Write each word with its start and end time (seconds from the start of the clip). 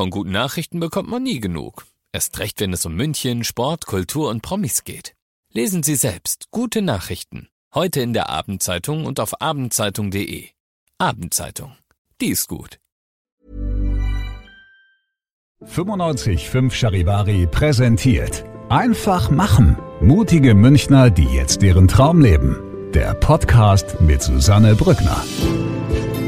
Von 0.00 0.08
guten 0.08 0.30
Nachrichten 0.30 0.80
bekommt 0.80 1.10
man 1.10 1.22
nie 1.22 1.40
genug. 1.40 1.84
Erst 2.10 2.38
recht, 2.38 2.58
wenn 2.60 2.72
es 2.72 2.86
um 2.86 2.94
München, 2.94 3.44
Sport, 3.44 3.84
Kultur 3.84 4.30
und 4.30 4.40
Promis 4.40 4.84
geht. 4.84 5.14
Lesen 5.52 5.82
Sie 5.82 5.94
selbst 5.94 6.46
gute 6.50 6.80
Nachrichten. 6.80 7.48
Heute 7.74 8.00
in 8.00 8.14
der 8.14 8.30
Abendzeitung 8.30 9.04
und 9.04 9.20
auf 9.20 9.42
abendzeitung.de. 9.42 10.48
Abendzeitung. 10.96 11.76
Die 12.18 12.28
ist 12.28 12.48
gut. 12.48 12.78
95.5 15.66 16.72
Charivari 16.72 17.46
präsentiert. 17.46 18.46
Einfach 18.70 19.30
machen. 19.30 19.76
Mutige 20.00 20.54
Münchner, 20.54 21.10
die 21.10 21.24
jetzt 21.24 21.62
ihren 21.62 21.88
Traum 21.88 22.22
leben. 22.22 22.56
Der 22.94 23.12
Podcast 23.12 24.00
mit 24.00 24.22
Susanne 24.22 24.76
Brückner. 24.76 25.22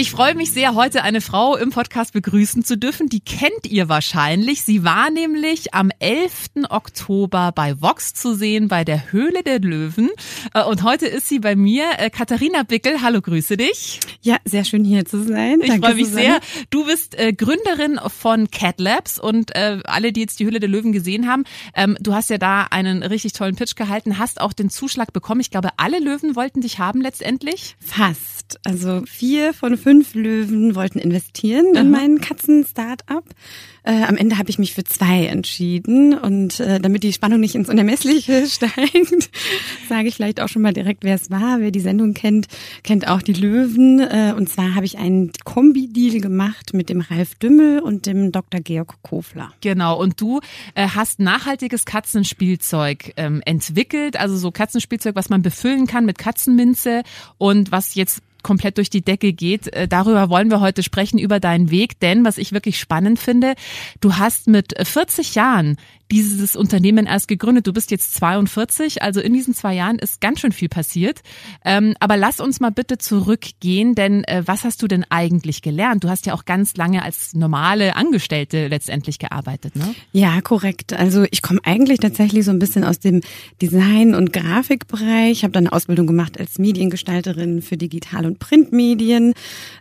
Ich 0.00 0.12
freue 0.12 0.36
mich 0.36 0.52
sehr, 0.52 0.76
heute 0.76 1.02
eine 1.02 1.20
Frau 1.20 1.56
im 1.56 1.70
Podcast 1.70 2.12
begrüßen 2.12 2.62
zu 2.62 2.78
dürfen. 2.78 3.08
Die 3.08 3.18
kennt 3.18 3.66
ihr 3.66 3.88
wahrscheinlich. 3.88 4.62
Sie 4.62 4.84
war 4.84 5.10
nämlich 5.10 5.74
am 5.74 5.90
11. 5.98 6.68
Oktober 6.70 7.50
bei 7.52 7.80
Vox 7.80 8.14
zu 8.14 8.36
sehen, 8.36 8.68
bei 8.68 8.84
der 8.84 9.10
Höhle 9.10 9.42
der 9.42 9.58
Löwen. 9.58 10.08
Äh, 10.54 10.62
und 10.62 10.84
heute 10.84 11.06
ist 11.06 11.28
sie 11.28 11.40
bei 11.40 11.56
mir. 11.56 11.84
Äh, 11.98 12.10
Katharina 12.10 12.62
Bickel, 12.62 13.02
hallo, 13.02 13.20
grüße 13.20 13.56
dich. 13.56 13.98
Ja, 14.22 14.36
sehr 14.44 14.62
schön 14.62 14.84
hier 14.84 15.04
zu 15.04 15.24
sein. 15.24 15.62
Ich 15.64 15.72
freue 15.72 15.96
mich 15.96 16.06
Susanne. 16.06 16.26
sehr. 16.26 16.40
Du 16.70 16.86
bist 16.86 17.18
äh, 17.18 17.32
Gründerin 17.32 17.98
von 18.06 18.52
Cat 18.52 18.78
Labs 18.78 19.18
und 19.18 19.56
alle, 19.56 20.12
die 20.12 20.20
jetzt 20.20 20.38
die 20.38 20.44
Höhle 20.44 20.60
der 20.60 20.68
Löwen 20.68 20.92
gesehen 20.92 21.26
haben, 21.26 21.42
ähm, 21.74 21.96
du 22.00 22.14
hast 22.14 22.30
ja 22.30 22.38
da 22.38 22.68
einen 22.70 23.02
richtig 23.02 23.32
tollen 23.32 23.56
Pitch 23.56 23.74
gehalten, 23.74 24.18
hast 24.18 24.40
auch 24.40 24.52
den 24.52 24.70
Zuschlag 24.70 25.12
bekommen. 25.12 25.40
Ich 25.40 25.50
glaube, 25.50 25.70
alle 25.76 25.98
Löwen 25.98 26.36
wollten 26.36 26.60
dich 26.60 26.78
haben 26.78 27.00
letztendlich. 27.00 27.74
Fast. 27.84 28.60
Also 28.64 29.02
vier 29.06 29.52
von 29.52 29.76
fünf 29.76 29.87
fünf 29.88 30.14
Löwen 30.14 30.74
wollten 30.74 30.98
investieren 30.98 31.74
in 31.74 31.90
meinen 31.90 32.20
Katzen-Startup. 32.20 33.24
Äh, 33.84 34.02
am 34.02 34.18
Ende 34.18 34.36
habe 34.36 34.50
ich 34.50 34.58
mich 34.58 34.74
für 34.74 34.84
zwei 34.84 35.24
entschieden 35.24 36.12
und 36.12 36.60
äh, 36.60 36.78
damit 36.78 37.04
die 37.04 37.12
Spannung 37.14 37.40
nicht 37.40 37.54
ins 37.54 37.70
Unermessliche 37.70 38.46
steigt, 38.50 39.30
sage 39.88 40.08
ich 40.08 40.16
vielleicht 40.16 40.42
auch 40.42 40.48
schon 40.48 40.60
mal 40.60 40.74
direkt, 40.74 41.04
wer 41.04 41.14
es 41.14 41.30
war. 41.30 41.60
Wer 41.60 41.70
die 41.70 41.80
Sendung 41.80 42.12
kennt, 42.12 42.48
kennt 42.82 43.08
auch 43.08 43.22
die 43.22 43.32
Löwen. 43.32 44.00
Äh, 44.00 44.34
und 44.36 44.50
zwar 44.50 44.74
habe 44.74 44.84
ich 44.84 44.98
einen 44.98 45.32
Kombi-Deal 45.42 46.20
gemacht 46.20 46.74
mit 46.74 46.90
dem 46.90 47.00
Ralf 47.00 47.36
Dümmel 47.36 47.78
und 47.78 48.04
dem 48.04 48.30
Dr. 48.30 48.60
Georg 48.60 48.96
Kofler. 49.00 49.54
Genau. 49.62 49.98
Und 49.98 50.20
du 50.20 50.40
äh, 50.74 50.86
hast 50.86 51.18
nachhaltiges 51.18 51.86
Katzenspielzeug 51.86 53.14
ähm, 53.16 53.40
entwickelt, 53.46 54.20
also 54.20 54.36
so 54.36 54.50
Katzenspielzeug, 54.50 55.16
was 55.16 55.30
man 55.30 55.40
befüllen 55.40 55.86
kann 55.86 56.04
mit 56.04 56.18
Katzenminze 56.18 57.04
und 57.38 57.72
was 57.72 57.94
jetzt 57.94 58.20
komplett 58.42 58.78
durch 58.78 58.90
die 58.90 59.02
Decke 59.02 59.32
geht. 59.32 59.72
Äh, 59.72 59.88
darüber 59.88 60.28
wollen 60.28 60.50
wir 60.50 60.60
heute 60.60 60.82
sprechen, 60.82 61.18
über 61.18 61.40
deinen 61.40 61.70
Weg. 61.70 62.00
Denn 62.00 62.24
was 62.24 62.38
ich 62.38 62.52
wirklich 62.52 62.78
spannend 62.78 63.18
finde, 63.18 63.54
du 64.00 64.16
hast 64.16 64.46
mit 64.46 64.74
40 64.80 65.34
Jahren 65.34 65.76
dieses 66.10 66.56
Unternehmen 66.56 67.06
erst 67.06 67.28
gegründet. 67.28 67.66
Du 67.66 67.72
bist 67.72 67.90
jetzt 67.90 68.14
42, 68.14 69.02
also 69.02 69.20
in 69.20 69.32
diesen 69.32 69.54
zwei 69.54 69.74
Jahren 69.74 69.98
ist 69.98 70.20
ganz 70.20 70.40
schön 70.40 70.52
viel 70.52 70.68
passiert. 70.68 71.20
Ähm, 71.64 71.94
aber 72.00 72.16
lass 72.16 72.40
uns 72.40 72.60
mal 72.60 72.70
bitte 72.70 72.98
zurückgehen, 72.98 73.94
denn 73.94 74.24
äh, 74.24 74.42
was 74.46 74.64
hast 74.64 74.82
du 74.82 74.88
denn 74.88 75.04
eigentlich 75.10 75.62
gelernt? 75.62 76.04
Du 76.04 76.08
hast 76.08 76.26
ja 76.26 76.34
auch 76.34 76.44
ganz 76.44 76.76
lange 76.76 77.02
als 77.02 77.34
normale 77.34 77.96
Angestellte 77.96 78.68
letztendlich 78.68 79.18
gearbeitet, 79.18 79.76
ne? 79.76 79.94
Ja, 80.12 80.40
korrekt. 80.40 80.92
Also 80.92 81.26
ich 81.30 81.42
komme 81.42 81.60
eigentlich 81.64 82.00
tatsächlich 82.00 82.44
so 82.44 82.50
ein 82.50 82.58
bisschen 82.58 82.84
aus 82.84 82.98
dem 82.98 83.20
Design- 83.60 84.14
und 84.14 84.32
Grafikbereich. 84.32 85.32
Ich 85.32 85.42
habe 85.42 85.52
dann 85.52 85.66
eine 85.66 85.72
Ausbildung 85.72 86.06
gemacht 86.06 86.38
als 86.40 86.58
Mediengestalterin 86.58 87.60
für 87.62 87.76
Digital- 87.76 88.26
und 88.26 88.38
Printmedien 88.38 89.34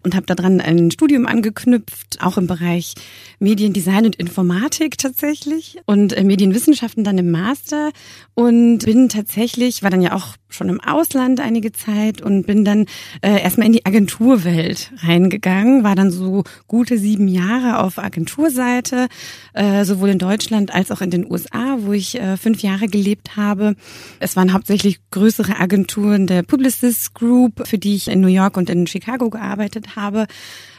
und 0.04 0.16
habe 0.16 0.26
daran 0.26 0.60
ein 0.60 0.92
Studium 0.92 1.26
angeknüpft, 1.26 2.22
auch 2.22 2.38
im 2.38 2.48
Bereich 2.48 2.96
Mediendesign 3.40 4.06
und 4.06 4.16
Informatik 4.16 4.98
tatsächlich. 4.98 5.78
Und 5.86 6.17
Medienwissenschaften 6.24 7.04
dann 7.04 7.18
im 7.18 7.32
Master 7.32 7.92
und 8.34 8.80
bin 8.80 9.10
tatsächlich, 9.10 9.84
war 9.84 9.90
dann 9.90 10.02
ja 10.02 10.14
auch 10.14 10.36
schon 10.50 10.70
im 10.70 10.80
Ausland 10.80 11.40
einige 11.40 11.72
Zeit 11.72 12.22
und 12.22 12.48
bin 12.48 12.64
dann 12.64 12.86
äh, 13.22 13.42
erstmal 13.42 13.68
in 13.68 13.74
die 13.74 13.86
Agenturwelt 13.86 14.92
reingegangen, 14.98 15.84
war 15.84 15.96
dann 15.96 16.12
so 16.12 16.44
gute 16.68 16.98
sieben 16.98 17.28
Jahre 17.28 17.80
auf 17.80 18.00
Agenturseite, 18.00 19.08
äh, 19.54 19.84
sowohl 19.84 20.10
in 20.10 20.20
Deutschland 20.20 20.74
als 20.74 20.92
auch 20.92 21.02
in 21.02 21.12
den 21.12 21.30
USA, 21.30 21.78
wo 21.80 21.94
ich 21.94 22.20
äh, 22.20 22.38
fünf 22.38 22.62
Jahre 22.62 22.88
gelebt 22.88 23.36
habe. 23.36 23.76
Es 24.20 24.36
waren 24.36 24.54
hauptsächlich 24.54 25.00
größere 25.12 25.60
Agenturen 25.60 26.28
der 26.28 26.44
Publicis 26.44 27.14
Group, 27.14 27.68
für 27.68 27.78
die 27.78 27.96
ich 27.96 28.08
in 28.08 28.22
New 28.22 28.28
York 28.28 28.58
und 28.58 28.70
in 28.70 28.88
Chicago 28.88 29.30
gearbeitet 29.30 29.96
habe. 29.96 30.28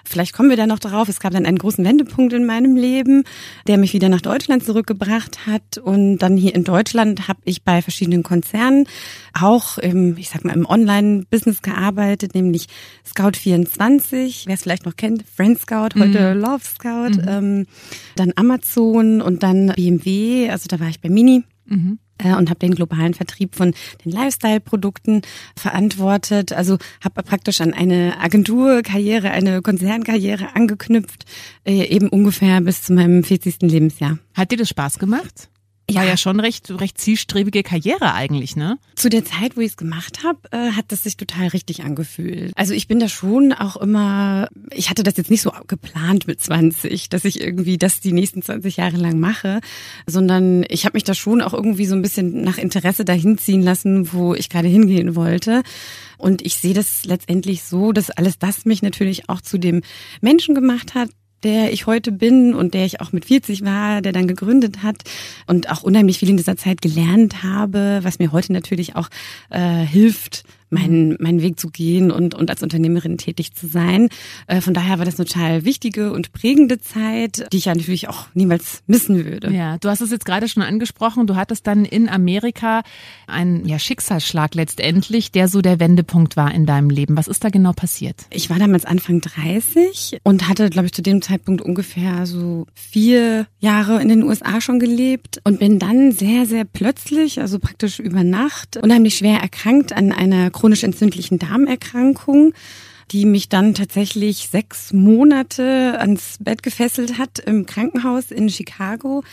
Vielleicht 0.08 0.32
kommen 0.32 0.50
wir 0.50 0.56
da 0.56 0.66
noch 0.66 0.78
drauf. 0.78 1.08
Es 1.08 1.20
gab 1.20 1.32
dann 1.32 1.46
einen 1.46 1.58
großen 1.58 1.84
Wendepunkt 1.84 2.32
in 2.32 2.46
meinem 2.46 2.76
Leben, 2.76 3.24
der 3.66 3.78
mich 3.78 3.92
wieder 3.92 4.08
nach 4.08 4.20
Deutschland 4.20 4.64
zurückgebracht 4.64 5.46
hat. 5.46 5.78
Und 5.78 6.18
dann 6.18 6.36
hier 6.36 6.54
in 6.54 6.64
Deutschland 6.64 7.28
habe 7.28 7.40
ich 7.44 7.62
bei 7.62 7.82
verschiedenen 7.82 8.22
Konzernen 8.22 8.86
auch 9.38 9.78
im, 9.78 10.16
ich 10.16 10.30
sag 10.30 10.44
mal, 10.44 10.54
im 10.54 10.66
Online-Business 10.66 11.62
gearbeitet, 11.62 12.34
nämlich 12.34 12.66
Scout24, 13.06 14.46
wer 14.46 14.54
es 14.54 14.62
vielleicht 14.62 14.86
noch 14.86 14.96
kennt, 14.96 15.24
Friend 15.36 15.58
Scout, 15.58 15.98
heute 15.98 16.34
mhm. 16.34 16.40
Love 16.40 16.64
Scout, 16.64 17.20
mhm. 17.20 17.28
ähm, 17.28 17.66
dann 18.16 18.32
Amazon 18.36 19.20
und 19.20 19.42
dann 19.42 19.72
BMW, 19.74 20.50
also 20.50 20.66
da 20.68 20.80
war 20.80 20.88
ich 20.88 21.00
bei 21.00 21.08
Mini. 21.08 21.44
Mhm 21.66 21.98
und 22.22 22.50
habe 22.50 22.58
den 22.58 22.74
globalen 22.74 23.14
Vertrieb 23.14 23.54
von 23.54 23.74
den 24.04 24.12
Lifestyle-Produkten 24.12 25.22
verantwortet. 25.56 26.52
Also 26.52 26.78
habe 27.02 27.22
praktisch 27.22 27.60
an 27.60 27.72
eine 27.74 28.18
Agenturkarriere, 28.20 29.30
eine 29.30 29.62
Konzernkarriere 29.62 30.54
angeknüpft, 30.54 31.24
äh, 31.64 31.84
eben 31.84 32.08
ungefähr 32.08 32.60
bis 32.60 32.82
zu 32.82 32.92
meinem 32.92 33.24
40. 33.24 33.62
Lebensjahr. 33.62 34.18
Hat 34.34 34.50
dir 34.50 34.58
das 34.58 34.68
Spaß 34.68 34.98
gemacht? 34.98 35.48
War 35.90 36.02
ja. 36.04 36.10
ja 36.10 36.16
schon 36.18 36.38
recht, 36.38 36.70
recht 36.70 36.98
zielstrebige 36.98 37.62
Karriere 37.62 38.12
eigentlich, 38.12 38.56
ne? 38.56 38.78
Zu 38.94 39.08
der 39.08 39.24
Zeit, 39.24 39.56
wo 39.56 39.60
ich 39.60 39.68
es 39.68 39.76
gemacht 39.78 40.22
habe, 40.22 40.38
äh, 40.50 40.72
hat 40.72 40.86
das 40.88 41.02
sich 41.02 41.16
total 41.16 41.48
richtig 41.48 41.82
angefühlt. 41.82 42.52
Also 42.56 42.74
ich 42.74 42.88
bin 42.88 43.00
da 43.00 43.08
schon 43.08 43.54
auch 43.54 43.76
immer, 43.76 44.48
ich 44.70 44.90
hatte 44.90 45.02
das 45.02 45.16
jetzt 45.16 45.30
nicht 45.30 45.40
so 45.40 45.50
geplant 45.66 46.26
mit 46.26 46.42
20, 46.42 47.08
dass 47.08 47.24
ich 47.24 47.40
irgendwie 47.40 47.78
das 47.78 48.00
die 48.00 48.12
nächsten 48.12 48.42
20 48.42 48.76
Jahre 48.76 48.98
lang 48.98 49.18
mache, 49.18 49.60
sondern 50.06 50.64
ich 50.68 50.84
habe 50.84 50.96
mich 50.96 51.04
da 51.04 51.14
schon 51.14 51.40
auch 51.40 51.54
irgendwie 51.54 51.86
so 51.86 51.94
ein 51.94 52.02
bisschen 52.02 52.42
nach 52.42 52.58
Interesse 52.58 53.06
dahin 53.06 53.38
ziehen 53.38 53.62
lassen, 53.62 54.12
wo 54.12 54.34
ich 54.34 54.50
gerade 54.50 54.68
hingehen 54.68 55.16
wollte. 55.16 55.62
Und 56.18 56.44
ich 56.44 56.56
sehe 56.56 56.74
das 56.74 57.04
letztendlich 57.04 57.62
so, 57.62 57.92
dass 57.92 58.10
alles 58.10 58.38
das 58.38 58.64
mich 58.64 58.82
natürlich 58.82 59.28
auch 59.28 59.40
zu 59.40 59.56
dem 59.56 59.82
Menschen 60.20 60.54
gemacht 60.54 60.94
hat, 60.94 61.10
der 61.42 61.72
ich 61.72 61.86
heute 61.86 62.12
bin 62.12 62.54
und 62.54 62.74
der 62.74 62.84
ich 62.84 63.00
auch 63.00 63.12
mit 63.12 63.24
40 63.24 63.64
war, 63.64 64.02
der 64.02 64.12
dann 64.12 64.26
gegründet 64.26 64.82
hat 64.82 64.96
und 65.46 65.70
auch 65.70 65.82
unheimlich 65.82 66.18
viel 66.18 66.30
in 66.30 66.36
dieser 66.36 66.56
Zeit 66.56 66.82
gelernt 66.82 67.42
habe, 67.42 68.00
was 68.02 68.18
mir 68.18 68.32
heute 68.32 68.52
natürlich 68.52 68.96
auch 68.96 69.08
äh, 69.50 69.84
hilft, 69.84 70.44
meinen, 70.70 71.16
meinen 71.20 71.42
Weg 71.42 71.58
zu 71.58 71.68
gehen 71.68 72.10
und, 72.10 72.34
und 72.34 72.50
als 72.50 72.62
Unternehmerin 72.62 73.18
tätig 73.18 73.54
zu 73.54 73.66
sein. 73.66 74.08
Äh, 74.46 74.60
von 74.60 74.74
daher 74.74 74.98
war 74.98 75.04
das 75.04 75.18
eine 75.18 75.26
total 75.26 75.64
wichtige 75.64 76.12
und 76.12 76.32
prägende 76.32 76.80
Zeit, 76.80 77.46
die 77.52 77.58
ich 77.58 77.66
ja 77.66 77.74
natürlich 77.74 78.08
auch 78.08 78.26
niemals 78.34 78.82
missen 78.86 79.24
würde. 79.24 79.52
Ja, 79.52 79.78
du 79.78 79.88
hast 79.88 80.00
es 80.00 80.10
jetzt 80.10 80.24
gerade 80.24 80.48
schon 80.48 80.62
angesprochen. 80.62 81.26
Du 81.26 81.36
hattest 81.36 81.66
dann 81.66 81.84
in 81.84 82.08
Amerika 82.08 82.82
einen 83.26 83.66
ja, 83.66 83.78
Schicksalsschlag 83.78 84.54
letztendlich, 84.54 85.30
der 85.32 85.48
so 85.48 85.60
der 85.62 85.80
Wendepunkt 85.80 86.36
war 86.36 86.52
in 86.52 86.66
deinem 86.66 86.90
Leben. 86.90 87.16
Was 87.16 87.28
ist 87.28 87.44
da 87.44 87.50
genau 87.50 87.72
passiert? 87.72 88.26
Ich 88.30 88.50
war 88.50 88.58
damals 88.58 88.84
Anfang 88.84 89.20
30 89.20 90.18
und 90.22 90.48
hatte, 90.48 90.70
glaube 90.70 90.86
ich, 90.86 90.92
zu 90.92 91.02
dem 91.02 91.22
Zeitpunkt 91.22 91.62
ungefähr 91.62 92.26
so 92.26 92.66
vier 92.74 93.46
Jahre 93.60 94.00
in 94.00 94.08
den 94.08 94.22
USA 94.22 94.60
schon 94.60 94.78
gelebt 94.78 95.40
und 95.44 95.60
bin 95.60 95.78
dann 95.78 96.12
sehr, 96.12 96.46
sehr 96.46 96.64
plötzlich, 96.64 97.40
also 97.40 97.58
praktisch 97.58 97.98
über 97.98 98.24
Nacht, 98.24 98.76
unheimlich 98.76 99.16
schwer 99.16 99.40
erkrankt 99.40 99.92
an 99.92 100.12
einer 100.12 100.50
chronisch 100.58 100.82
entzündlichen 100.82 101.38
Darmerkrankung 101.38 102.52
die 103.10 103.24
mich 103.24 103.48
dann 103.48 103.74
tatsächlich 103.74 104.48
sechs 104.50 104.92
Monate 104.92 105.96
ans 105.98 106.36
Bett 106.40 106.62
gefesselt 106.62 107.16
hat 107.18 107.38
im 107.38 107.64
Krankenhaus 107.64 108.30
in 108.30 108.50
Chicago, 108.50 109.24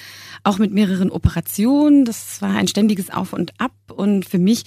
auch 0.43 0.59
mit 0.59 0.71
mehreren 0.71 1.11
Operationen. 1.11 2.05
Das 2.05 2.41
war 2.41 2.55
ein 2.55 2.69
ständiges 2.69 3.09
Auf 3.09 3.33
und 3.33 3.59
Ab 3.59 3.73
und 3.93 4.23
für 4.25 4.39
mich 4.39 4.63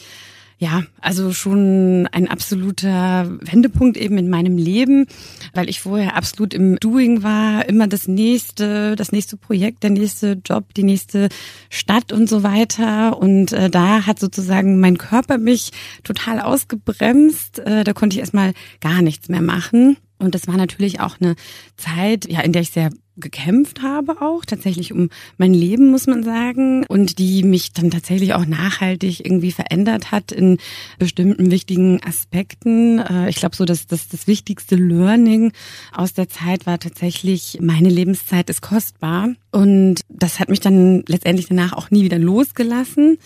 ja, 0.61 0.83
also 1.01 1.33
schon 1.33 2.09
ein 2.11 2.27
absoluter 2.27 3.31
Wendepunkt 3.41 3.97
eben 3.97 4.19
in 4.19 4.29
meinem 4.29 4.59
Leben, 4.59 5.07
weil 5.55 5.69
ich 5.69 5.81
vorher 5.81 6.17
absolut 6.17 6.53
im 6.53 6.77
Doing 6.81 7.23
war, 7.23 7.69
immer 7.69 7.87
das 7.87 8.09
nächste, 8.09 8.97
das 8.97 9.13
nächste 9.13 9.37
Projekt, 9.37 9.85
der 9.85 9.91
nächste 9.91 10.41
Job, 10.45 10.75
die 10.75 10.83
nächste 10.83 11.29
Stadt 11.71 12.13
und 12.13 12.29
so 12.29 12.43
weiter. 12.43 13.19
Und 13.19 13.53
äh, 13.53 13.71
da 13.71 14.05
hat 14.05 14.19
sozusagen 14.19 14.81
mein 14.81 14.99
Körper 14.99 15.39
mich 15.39 15.71
total 16.03 16.41
ausgebremst. 16.41 17.61
Äh, 17.61 17.85
da 17.85 17.93
konnte 17.93 18.15
ich 18.15 18.21
erstmal 18.21 18.53
gar 18.81 19.01
nichts 19.01 19.29
mehr 19.29 19.43
machen. 19.43 19.97
Und 20.19 20.35
das 20.35 20.49
war 20.49 20.57
natürlich 20.57 20.99
auch 20.99 21.21
eine 21.21 21.37
Zeit, 21.77 22.29
ja, 22.29 22.41
in 22.41 22.53
der 22.53 22.63
ich 22.63 22.71
sehr 22.71 22.91
gekämpft 23.19 23.83
habe 23.83 24.21
auch, 24.21 24.45
tatsächlich 24.45 24.93
um 24.93 25.11
mein 25.37 25.55
Leben, 25.55 25.91
muss 25.91 26.07
man 26.07 26.23
sagen, 26.23 26.85
und 26.87 27.19
die 27.19 27.43
mich 27.43 27.73
dann 27.73 27.91
tatsächlich 27.91 28.35
auch 28.35 28.47
nachhaltig 28.47 29.25
irgendwie 29.25 29.53
verändert 29.53 30.13
hat 30.13 30.33
in 30.33 30.59
bestimmten 30.99 31.51
wichtigen 31.51 32.03
Aspekten. 32.03 32.99
Äh, 32.99 33.29
ich 33.29 33.37
glaube 33.37 33.57
so, 33.57 33.65
dass 33.65 33.87
das, 33.87 34.09
das 34.09 34.27
wichtigste 34.27 34.77
Learning 34.77 35.53
aus 35.93 36.15
der 36.15 36.29
Zeit 36.29 36.67
war 36.67 36.79
tatsächlich, 36.79 37.59
meine 37.61 37.89
Lebenszeit 37.89 38.51
ist 38.51 38.63
kostbar. 38.63 39.31
Und 39.51 40.01
das 40.09 40.41
hat 40.41 40.49
mich 40.49 40.61
dann 40.61 41.03
letztendlich 41.07 41.47
danach 41.49 41.73
auch 41.73 41.91
nie 41.91 42.05
wieder 42.05 42.19
losgelassen. 42.19 43.19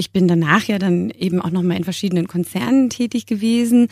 Ich 0.00 0.12
bin 0.12 0.26
danach 0.26 0.64
ja 0.64 0.78
dann 0.78 1.10
eben 1.10 1.42
auch 1.42 1.50
nochmal 1.50 1.76
in 1.76 1.84
verschiedenen 1.84 2.26
Konzernen 2.26 2.88
tätig 2.88 3.26
gewesen. 3.26 3.88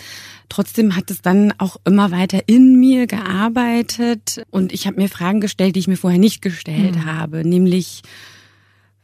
Trotzdem 0.48 0.96
hat 0.96 1.10
es 1.10 1.20
dann 1.20 1.52
auch 1.58 1.76
immer 1.84 2.10
weiter 2.10 2.40
in 2.46 2.80
mir 2.80 3.06
gearbeitet 3.06 4.42
und 4.50 4.72
ich 4.72 4.86
habe 4.86 4.96
mir 5.00 5.10
Fragen 5.10 5.42
gestellt, 5.42 5.76
die 5.76 5.80
ich 5.80 5.88
mir 5.88 5.98
vorher 5.98 6.18
nicht 6.18 6.40
gestellt 6.40 6.96
mhm. 6.96 7.04
habe, 7.04 7.46
nämlich 7.46 8.02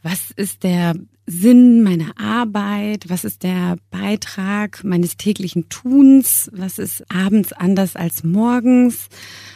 was 0.03 0.31
ist 0.31 0.65
der 0.65 0.95
Sinn 1.27 1.83
meiner 1.83 2.19
Arbeit? 2.19 3.09
Was 3.09 3.25
ist 3.25 3.45
der 3.45 3.77
Beitrag 3.91 4.85
meines 4.85 5.17
täglichen 5.17 5.71
Tuns? 5.71 6.51
Was 6.53 6.79
ist 6.79 7.03
abends 7.11 7.53
anders 7.55 7.97
als 7.97 8.25
morgens? 8.25 9.09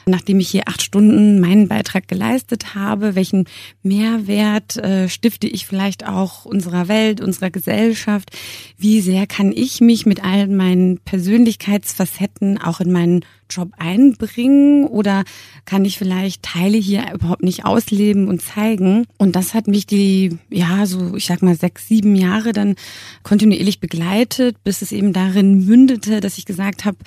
Nachdem 0.06 0.40
ich 0.40 0.48
hier 0.48 0.62
acht 0.66 0.80
Stunden 0.80 1.40
meinen 1.40 1.68
Beitrag 1.68 2.08
geleistet 2.08 2.74
habe, 2.74 3.14
welchen 3.14 3.44
Mehrwert 3.82 4.78
äh, 4.78 5.10
stifte 5.10 5.46
ich 5.46 5.66
vielleicht 5.66 6.06
auch 6.06 6.46
unserer 6.46 6.88
Welt, 6.88 7.20
unserer 7.20 7.50
Gesellschaft? 7.50 8.30
Wie 8.78 9.02
sehr 9.02 9.26
kann 9.26 9.52
ich 9.52 9.82
mich 9.82 10.06
mit 10.06 10.24
all 10.24 10.46
meinen 10.46 10.98
Persönlichkeitsfacetten 11.00 12.56
auch 12.56 12.80
in 12.80 12.92
meinen 12.92 13.24
Job 13.50 13.72
einbringen 13.78 14.84
oder 14.84 15.24
kann 15.64 15.84
ich 15.84 15.98
vielleicht 15.98 16.42
Teile 16.42 16.78
hier 16.78 17.12
überhaupt 17.12 17.42
nicht 17.42 17.64
ausleben 17.64 18.28
und 18.28 18.42
zeigen? 18.42 19.06
Und 19.18 19.36
das 19.36 19.54
hat 19.54 19.68
mich 19.68 19.86
die, 19.86 20.38
ja, 20.50 20.86
so, 20.86 21.16
ich 21.16 21.26
sag 21.26 21.42
mal, 21.42 21.56
sechs, 21.56 21.88
sieben 21.88 22.14
Jahre 22.14 22.52
dann 22.52 22.76
kontinuierlich 23.22 23.80
begleitet, 23.80 24.62
bis 24.64 24.82
es 24.82 24.92
eben 24.92 25.12
darin 25.12 25.66
mündete, 25.66 26.20
dass 26.20 26.38
ich 26.38 26.44
gesagt 26.44 26.84
habe, 26.84 26.98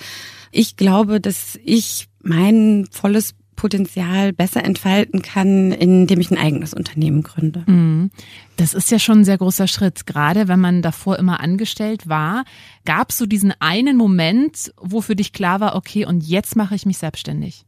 ich 0.50 0.76
glaube, 0.76 1.20
dass 1.20 1.58
ich 1.64 2.08
mein 2.22 2.86
volles 2.90 3.34
Potenzial 3.56 4.32
besser 4.32 4.64
entfalten 4.64 5.22
kann, 5.22 5.72
indem 5.72 6.20
ich 6.20 6.30
ein 6.30 6.38
eigenes 6.38 6.74
Unternehmen 6.74 7.22
gründe. 7.22 7.64
Mhm. 7.66 8.10
Das 8.56 8.74
ist 8.74 8.90
ja 8.90 8.98
schon 8.98 9.20
ein 9.20 9.24
sehr 9.24 9.38
großer 9.38 9.68
Schritt. 9.68 10.06
Gerade 10.06 10.48
wenn 10.48 10.60
man 10.60 10.82
davor 10.82 11.18
immer 11.18 11.40
angestellt 11.40 12.08
war, 12.08 12.44
gab 12.84 13.10
es 13.10 13.18
so 13.18 13.26
diesen 13.26 13.52
einen 13.60 13.96
Moment, 13.96 14.72
wo 14.80 15.00
für 15.00 15.16
dich 15.16 15.32
klar 15.32 15.60
war, 15.60 15.76
okay, 15.76 16.06
und 16.06 16.22
jetzt 16.26 16.56
mache 16.56 16.74
ich 16.74 16.86
mich 16.86 16.98
selbstständig. 16.98 17.64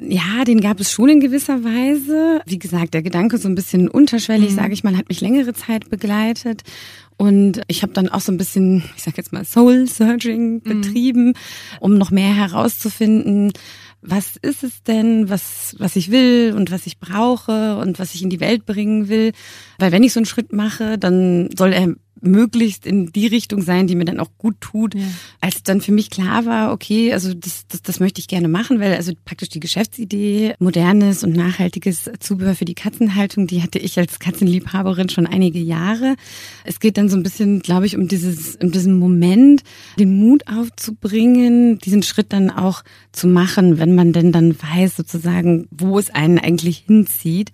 Ja, 0.00 0.44
den 0.44 0.60
gab 0.60 0.78
es 0.78 0.92
schon 0.92 1.08
in 1.08 1.20
gewisser 1.20 1.64
Weise. 1.64 2.40
Wie 2.46 2.58
gesagt, 2.58 2.94
der 2.94 3.02
Gedanke 3.02 3.36
so 3.36 3.48
ein 3.48 3.56
bisschen 3.56 3.88
unterschwellig, 3.88 4.52
mhm. 4.52 4.56
sage 4.56 4.72
ich 4.72 4.84
mal, 4.84 4.96
hat 4.96 5.08
mich 5.08 5.20
längere 5.20 5.54
Zeit 5.54 5.90
begleitet. 5.90 6.62
Und 7.16 7.62
ich 7.66 7.82
habe 7.82 7.92
dann 7.92 8.08
auch 8.08 8.20
so 8.20 8.30
ein 8.30 8.36
bisschen, 8.36 8.84
ich 8.96 9.02
sage 9.02 9.16
jetzt 9.16 9.32
mal, 9.32 9.44
Soul 9.44 9.88
Searching 9.88 10.54
mhm. 10.54 10.62
betrieben, 10.62 11.26
mhm. 11.26 11.34
um 11.80 11.98
noch 11.98 12.12
mehr 12.12 12.32
herauszufinden, 12.32 13.52
was 14.00 14.36
ist 14.36 14.62
es 14.62 14.82
denn, 14.82 15.28
was, 15.28 15.74
was 15.78 15.96
ich 15.96 16.10
will 16.10 16.54
und 16.56 16.70
was 16.70 16.86
ich 16.86 16.98
brauche 16.98 17.76
und 17.78 17.98
was 17.98 18.14
ich 18.14 18.22
in 18.22 18.30
die 18.30 18.40
Welt 18.40 18.64
bringen 18.64 19.08
will. 19.08 19.32
Weil 19.78 19.92
wenn 19.92 20.02
ich 20.02 20.12
so 20.12 20.20
einen 20.20 20.26
Schritt 20.26 20.52
mache, 20.52 20.98
dann 20.98 21.48
soll 21.56 21.72
er 21.72 21.94
möglichst 22.20 22.86
in 22.86 23.12
die 23.12 23.26
Richtung 23.26 23.62
sein, 23.62 23.86
die 23.86 23.94
mir 23.94 24.04
dann 24.04 24.20
auch 24.20 24.30
gut 24.38 24.60
tut. 24.60 24.94
Ja. 24.94 25.00
Als 25.40 25.62
dann 25.62 25.80
für 25.80 25.92
mich 25.92 26.10
klar 26.10 26.46
war, 26.46 26.72
okay, 26.72 27.12
also 27.12 27.34
das, 27.34 27.66
das, 27.68 27.82
das 27.82 28.00
möchte 28.00 28.20
ich 28.20 28.28
gerne 28.28 28.48
machen, 28.48 28.80
weil 28.80 28.94
also 28.94 29.12
praktisch 29.24 29.48
die 29.48 29.60
Geschäftsidee, 29.60 30.54
modernes 30.58 31.24
und 31.24 31.34
nachhaltiges 31.34 32.10
Zubehör 32.20 32.54
für 32.54 32.64
die 32.64 32.74
Katzenhaltung, 32.74 33.46
die 33.46 33.62
hatte 33.62 33.78
ich 33.78 33.98
als 33.98 34.18
Katzenliebhaberin 34.18 35.08
schon 35.08 35.26
einige 35.26 35.58
Jahre. 35.58 36.16
Es 36.64 36.80
geht 36.80 36.96
dann 36.98 37.08
so 37.08 37.16
ein 37.16 37.22
bisschen, 37.22 37.60
glaube 37.60 37.86
ich, 37.86 37.96
um 37.96 38.08
dieses, 38.08 38.56
um 38.56 38.70
diesen 38.70 38.98
Moment, 38.98 39.62
den 39.98 40.18
Mut 40.18 40.44
aufzubringen, 40.48 41.78
diesen 41.78 42.02
Schritt 42.02 42.32
dann 42.32 42.50
auch 42.50 42.82
zu 43.12 43.26
machen, 43.26 43.78
wenn 43.78 43.94
man 43.94 44.12
denn 44.12 44.32
dann 44.32 44.54
weiß 44.60 44.96
sozusagen, 44.96 45.66
wo 45.70 45.98
es 45.98 46.10
einen 46.10 46.38
eigentlich 46.38 46.84
hinzieht. 46.86 47.52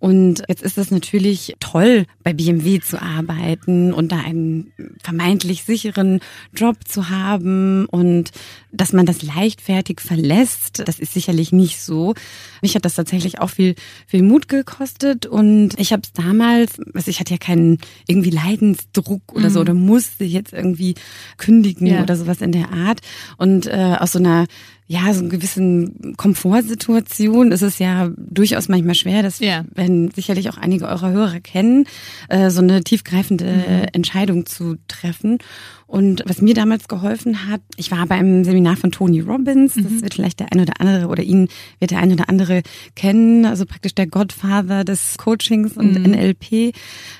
Und 0.00 0.42
jetzt 0.48 0.62
ist 0.62 0.78
es 0.78 0.90
natürlich 0.90 1.54
toll, 1.60 2.06
bei 2.24 2.32
BMW 2.32 2.80
zu 2.80 3.00
arbeiten 3.00 3.92
und 3.92 4.10
da 4.12 4.18
einen 4.18 4.72
vermeintlich 5.02 5.62
sicheren 5.64 6.20
Job 6.54 6.76
zu 6.88 7.10
haben 7.10 7.84
und 7.84 8.30
dass 8.72 8.94
man 8.94 9.04
das 9.04 9.22
leichtfertig 9.22 10.00
verlässt, 10.00 10.82
das 10.88 10.98
ist 10.98 11.12
sicherlich 11.12 11.52
nicht 11.52 11.80
so. 11.80 12.14
Mich 12.62 12.74
hat 12.74 12.86
das 12.86 12.94
tatsächlich 12.94 13.40
auch 13.40 13.50
viel, 13.50 13.74
viel 14.06 14.22
Mut 14.22 14.48
gekostet 14.48 15.26
und 15.26 15.78
ich 15.78 15.92
habe 15.92 16.02
es 16.02 16.12
damals, 16.14 16.80
also 16.94 17.10
ich 17.10 17.20
hatte 17.20 17.34
ja 17.34 17.38
keinen 17.38 17.78
irgendwie 18.06 18.30
Leidensdruck 18.30 19.34
oder 19.34 19.50
so 19.50 19.58
mhm. 19.58 19.62
oder 19.62 19.74
musste 19.74 20.24
jetzt 20.24 20.54
irgendwie 20.54 20.94
kündigen 21.36 21.86
ja. 21.86 22.02
oder 22.02 22.16
sowas 22.16 22.40
in 22.40 22.52
der 22.52 22.72
Art 22.72 23.00
und 23.36 23.66
äh, 23.66 23.96
aus 23.98 24.12
so 24.12 24.18
einer 24.18 24.46
ja, 24.90 25.14
so 25.14 25.20
einen 25.20 25.30
gewissen 25.30 26.16
Komfortsituation 26.16 27.52
ist 27.52 27.62
es 27.62 27.78
ja 27.78 28.10
durchaus 28.16 28.68
manchmal 28.68 28.96
schwer, 28.96 29.22
das 29.22 29.38
ja. 29.38 29.64
werden 29.72 30.10
sicherlich 30.10 30.50
auch 30.50 30.58
einige 30.58 30.88
eurer 30.88 31.12
Hörer 31.12 31.38
kennen, 31.38 31.86
äh, 32.28 32.50
so 32.50 32.60
eine 32.60 32.82
tiefgreifende 32.82 33.44
mhm. 33.44 33.86
Entscheidung 33.92 34.46
zu 34.46 34.78
treffen. 34.88 35.38
Und 35.86 36.24
was 36.26 36.42
mir 36.42 36.54
damals 36.54 36.88
geholfen 36.88 37.48
hat, 37.48 37.60
ich 37.76 37.92
war 37.92 38.04
beim 38.06 38.42
Seminar 38.42 38.76
von 38.76 38.90
Tony 38.90 39.20
Robbins, 39.20 39.74
das 39.74 39.84
mhm. 39.84 40.02
wird 40.02 40.14
vielleicht 40.14 40.40
der 40.40 40.52
ein 40.52 40.58
oder 40.58 40.80
andere 40.80 41.06
oder 41.06 41.22
ihn 41.22 41.46
wird 41.78 41.92
der 41.92 42.00
ein 42.00 42.12
oder 42.12 42.28
andere 42.28 42.64
kennen, 42.96 43.44
also 43.44 43.66
praktisch 43.66 43.94
der 43.94 44.08
Godfather 44.08 44.82
des 44.82 45.18
Coachings 45.18 45.76
und 45.76 46.00
mhm. 46.00 46.10
NLP. 46.10 46.74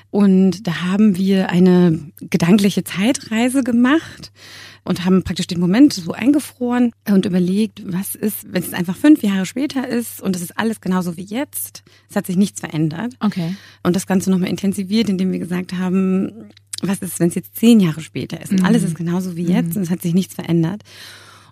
Und 0.09 0.67
da 0.67 0.81
haben 0.81 1.15
wir 1.15 1.49
eine 1.49 1.99
gedankliche 2.19 2.83
Zeitreise 2.83 3.63
gemacht 3.63 4.33
und 4.83 5.05
haben 5.05 5.23
praktisch 5.23 5.47
den 5.47 5.59
Moment 5.59 5.93
so 5.93 6.11
eingefroren 6.11 6.91
und 7.07 7.25
überlegt, 7.25 7.81
was 7.85 8.15
ist, 8.15 8.51
wenn 8.51 8.63
es 8.63 8.73
einfach 8.73 8.95
fünf 8.95 9.21
Jahre 9.23 9.45
später 9.45 9.87
ist 9.87 10.21
und 10.21 10.35
es 10.35 10.41
ist 10.41 10.57
alles 10.57 10.81
genauso 10.81 11.17
wie 11.17 11.23
jetzt. 11.23 11.83
Es 12.09 12.15
hat 12.15 12.25
sich 12.25 12.37
nichts 12.37 12.59
verändert. 12.59 13.13
Okay. 13.19 13.55
Und 13.83 13.95
das 13.95 14.07
Ganze 14.07 14.31
nochmal 14.31 14.49
intensiviert, 14.49 15.09
indem 15.09 15.31
wir 15.31 15.39
gesagt 15.39 15.73
haben, 15.73 16.49
was 16.81 16.99
ist, 16.99 17.19
wenn 17.19 17.29
es 17.29 17.35
jetzt 17.35 17.55
zehn 17.55 17.79
Jahre 17.79 18.01
später 18.01 18.41
ist 18.41 18.51
und 18.51 18.59
mhm. 18.59 18.65
alles 18.65 18.83
ist 18.83 18.95
genauso 18.95 19.35
wie 19.35 19.43
jetzt 19.43 19.71
mhm. 19.71 19.77
und 19.77 19.81
es 19.83 19.89
hat 19.89 20.01
sich 20.01 20.13
nichts 20.13 20.33
verändert. 20.33 20.81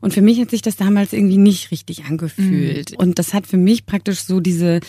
Und 0.02 0.14
für 0.14 0.22
mich 0.22 0.40
hat 0.40 0.50
sich 0.50 0.62
das 0.62 0.78
damals 0.78 1.14
irgendwie 1.14 1.38
nicht 1.38 1.72
richtig 1.72 2.06
angefühlt. 2.06 2.92
Mhm. 2.92 2.98
Und 2.98 3.20
das 3.20 3.34
hat 3.34 3.48
für 3.48 3.58
mich 3.58 3.86
praktisch 3.86 4.22
so 4.22 4.40
diese 4.40 4.80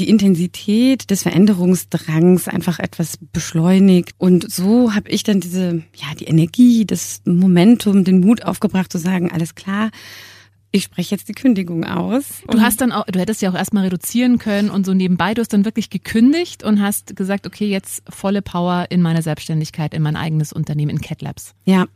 die 0.00 0.08
Intensität 0.08 1.10
des 1.10 1.22
Veränderungsdrangs 1.22 2.48
einfach 2.48 2.78
etwas 2.78 3.18
beschleunigt. 3.32 4.12
Und 4.18 4.50
so 4.50 4.94
habe 4.94 5.10
ich 5.10 5.22
dann 5.22 5.40
diese, 5.40 5.82
ja, 5.94 6.14
die 6.18 6.24
Energie, 6.24 6.86
das 6.86 7.20
Momentum, 7.26 8.04
den 8.04 8.20
Mut 8.20 8.44
aufgebracht 8.44 8.90
zu 8.90 8.98
sagen, 8.98 9.30
alles 9.30 9.54
klar, 9.54 9.90
ich 10.72 10.84
spreche 10.84 11.14
jetzt 11.14 11.28
die 11.28 11.32
Kündigung 11.32 11.84
aus. 11.84 12.42
Du 12.48 12.60
hast 12.60 12.80
dann 12.80 12.92
auch, 12.92 13.04
du 13.06 13.18
hättest 13.18 13.42
ja 13.42 13.50
auch 13.50 13.56
erstmal 13.56 13.84
reduzieren 13.84 14.38
können 14.38 14.70
und 14.70 14.86
so 14.86 14.94
nebenbei, 14.94 15.34
du 15.34 15.40
hast 15.40 15.52
dann 15.52 15.64
wirklich 15.64 15.90
gekündigt 15.90 16.62
und 16.62 16.80
hast 16.80 17.16
gesagt, 17.16 17.46
okay, 17.46 17.66
jetzt 17.66 18.02
volle 18.08 18.40
Power 18.40 18.86
in 18.88 19.02
meine 19.02 19.22
Selbstständigkeit, 19.22 19.94
in 19.94 20.02
mein 20.02 20.16
eigenes 20.16 20.52
Unternehmen, 20.52 20.90
in 20.90 21.00
CatLabs. 21.00 21.54
Ja. 21.64 21.86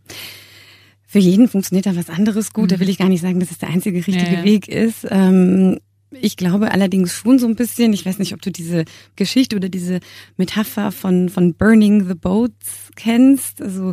Für 1.07 1.21
jeden 1.21 1.49
funktioniert 1.49 1.87
da 1.87 1.95
was 1.95 2.11
anderes 2.11 2.53
gut. 2.53 2.65
Mhm. 2.65 2.69
Da 2.69 2.81
will 2.81 2.89
ich 2.89 2.99
gar 2.99 3.09
nicht 3.09 3.21
sagen, 3.21 3.39
dass 3.39 3.53
es 3.53 3.59
der 3.59 3.69
einzige 3.69 3.99
richtige 3.99 4.19
ja, 4.19 4.39
ja. 4.41 4.45
Weg 4.45 4.67
ist. 4.67 5.07
Ähm, 5.09 5.79
ich 6.21 6.37
glaube 6.37 6.71
allerdings 6.71 7.13
schon 7.13 7.39
so 7.39 7.47
ein 7.47 7.57
bisschen, 7.57 7.93
ich 7.93 8.05
weiß 8.05 8.19
nicht, 8.19 8.35
ob 8.35 8.43
du 8.43 8.51
diese 8.51 8.85
Geschichte 9.17 9.57
oder 9.57 9.69
diese 9.69 10.01
Metapher 10.37 10.93
von, 10.93 11.29
von 11.29 11.55
Burning 11.55 12.07
the 12.07 12.15
Boats 12.15 12.91
kennst. 12.97 13.61
Also 13.63 13.93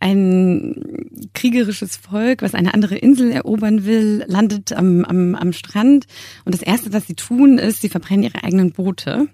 ein 0.00 1.28
kriegerisches 1.34 1.96
Volk, 1.96 2.42
was 2.42 2.54
eine 2.54 2.74
andere 2.74 2.96
Insel 2.96 3.32
erobern 3.32 3.84
will, 3.84 4.24
landet 4.26 4.72
am, 4.72 5.04
am, 5.04 5.34
am 5.34 5.52
Strand. 5.52 6.06
Und 6.44 6.54
das 6.54 6.62
Erste, 6.62 6.92
was 6.92 7.06
sie 7.06 7.14
tun, 7.14 7.58
ist, 7.58 7.80
sie 7.80 7.88
verbrennen 7.88 8.24
ihre 8.24 8.44
eigenen 8.44 8.72
Boote. 8.72 9.28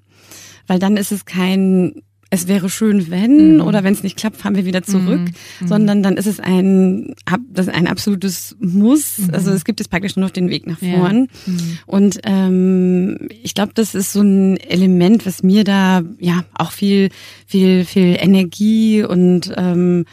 Weil 0.66 0.78
dann 0.78 0.96
ist 0.96 1.12
es 1.12 1.26
kein 1.26 2.02
es 2.34 2.48
wäre 2.48 2.68
schön, 2.68 3.10
wenn, 3.10 3.54
Mhm. 3.56 3.60
oder 3.62 3.82
wenn 3.84 3.94
es 3.94 4.02
nicht 4.02 4.16
klappt, 4.16 4.36
fahren 4.36 4.54
wir 4.56 4.64
wieder 4.66 4.82
zurück, 4.82 5.20
Mhm. 5.60 5.66
sondern 5.66 6.02
dann 6.02 6.16
ist 6.16 6.26
es 6.26 6.40
ein, 6.40 7.14
das 7.52 7.68
ein 7.68 7.86
absolutes 7.86 8.56
Muss. 8.60 9.18
Mhm. 9.18 9.30
Also 9.34 9.50
es 9.52 9.64
gibt 9.64 9.80
jetzt 9.80 9.88
praktisch 9.88 10.16
nur 10.16 10.26
noch 10.26 10.32
den 10.32 10.50
Weg 10.50 10.66
nach 10.66 10.80
Ja. 10.82 10.98
vorn. 10.98 11.28
Mhm. 11.46 11.78
Und 11.86 12.20
ähm, 12.24 13.28
ich 13.42 13.54
glaube, 13.54 13.72
das 13.74 13.94
ist 13.94 14.12
so 14.12 14.20
ein 14.20 14.56
Element, 14.58 15.24
was 15.26 15.42
mir 15.42 15.64
da 15.64 16.02
ja 16.18 16.44
auch 16.54 16.72
viel, 16.72 17.08
viel, 17.46 17.84
viel 17.84 18.16
Energie 18.20 19.02
und 19.02 19.52
ähm, 19.56 20.04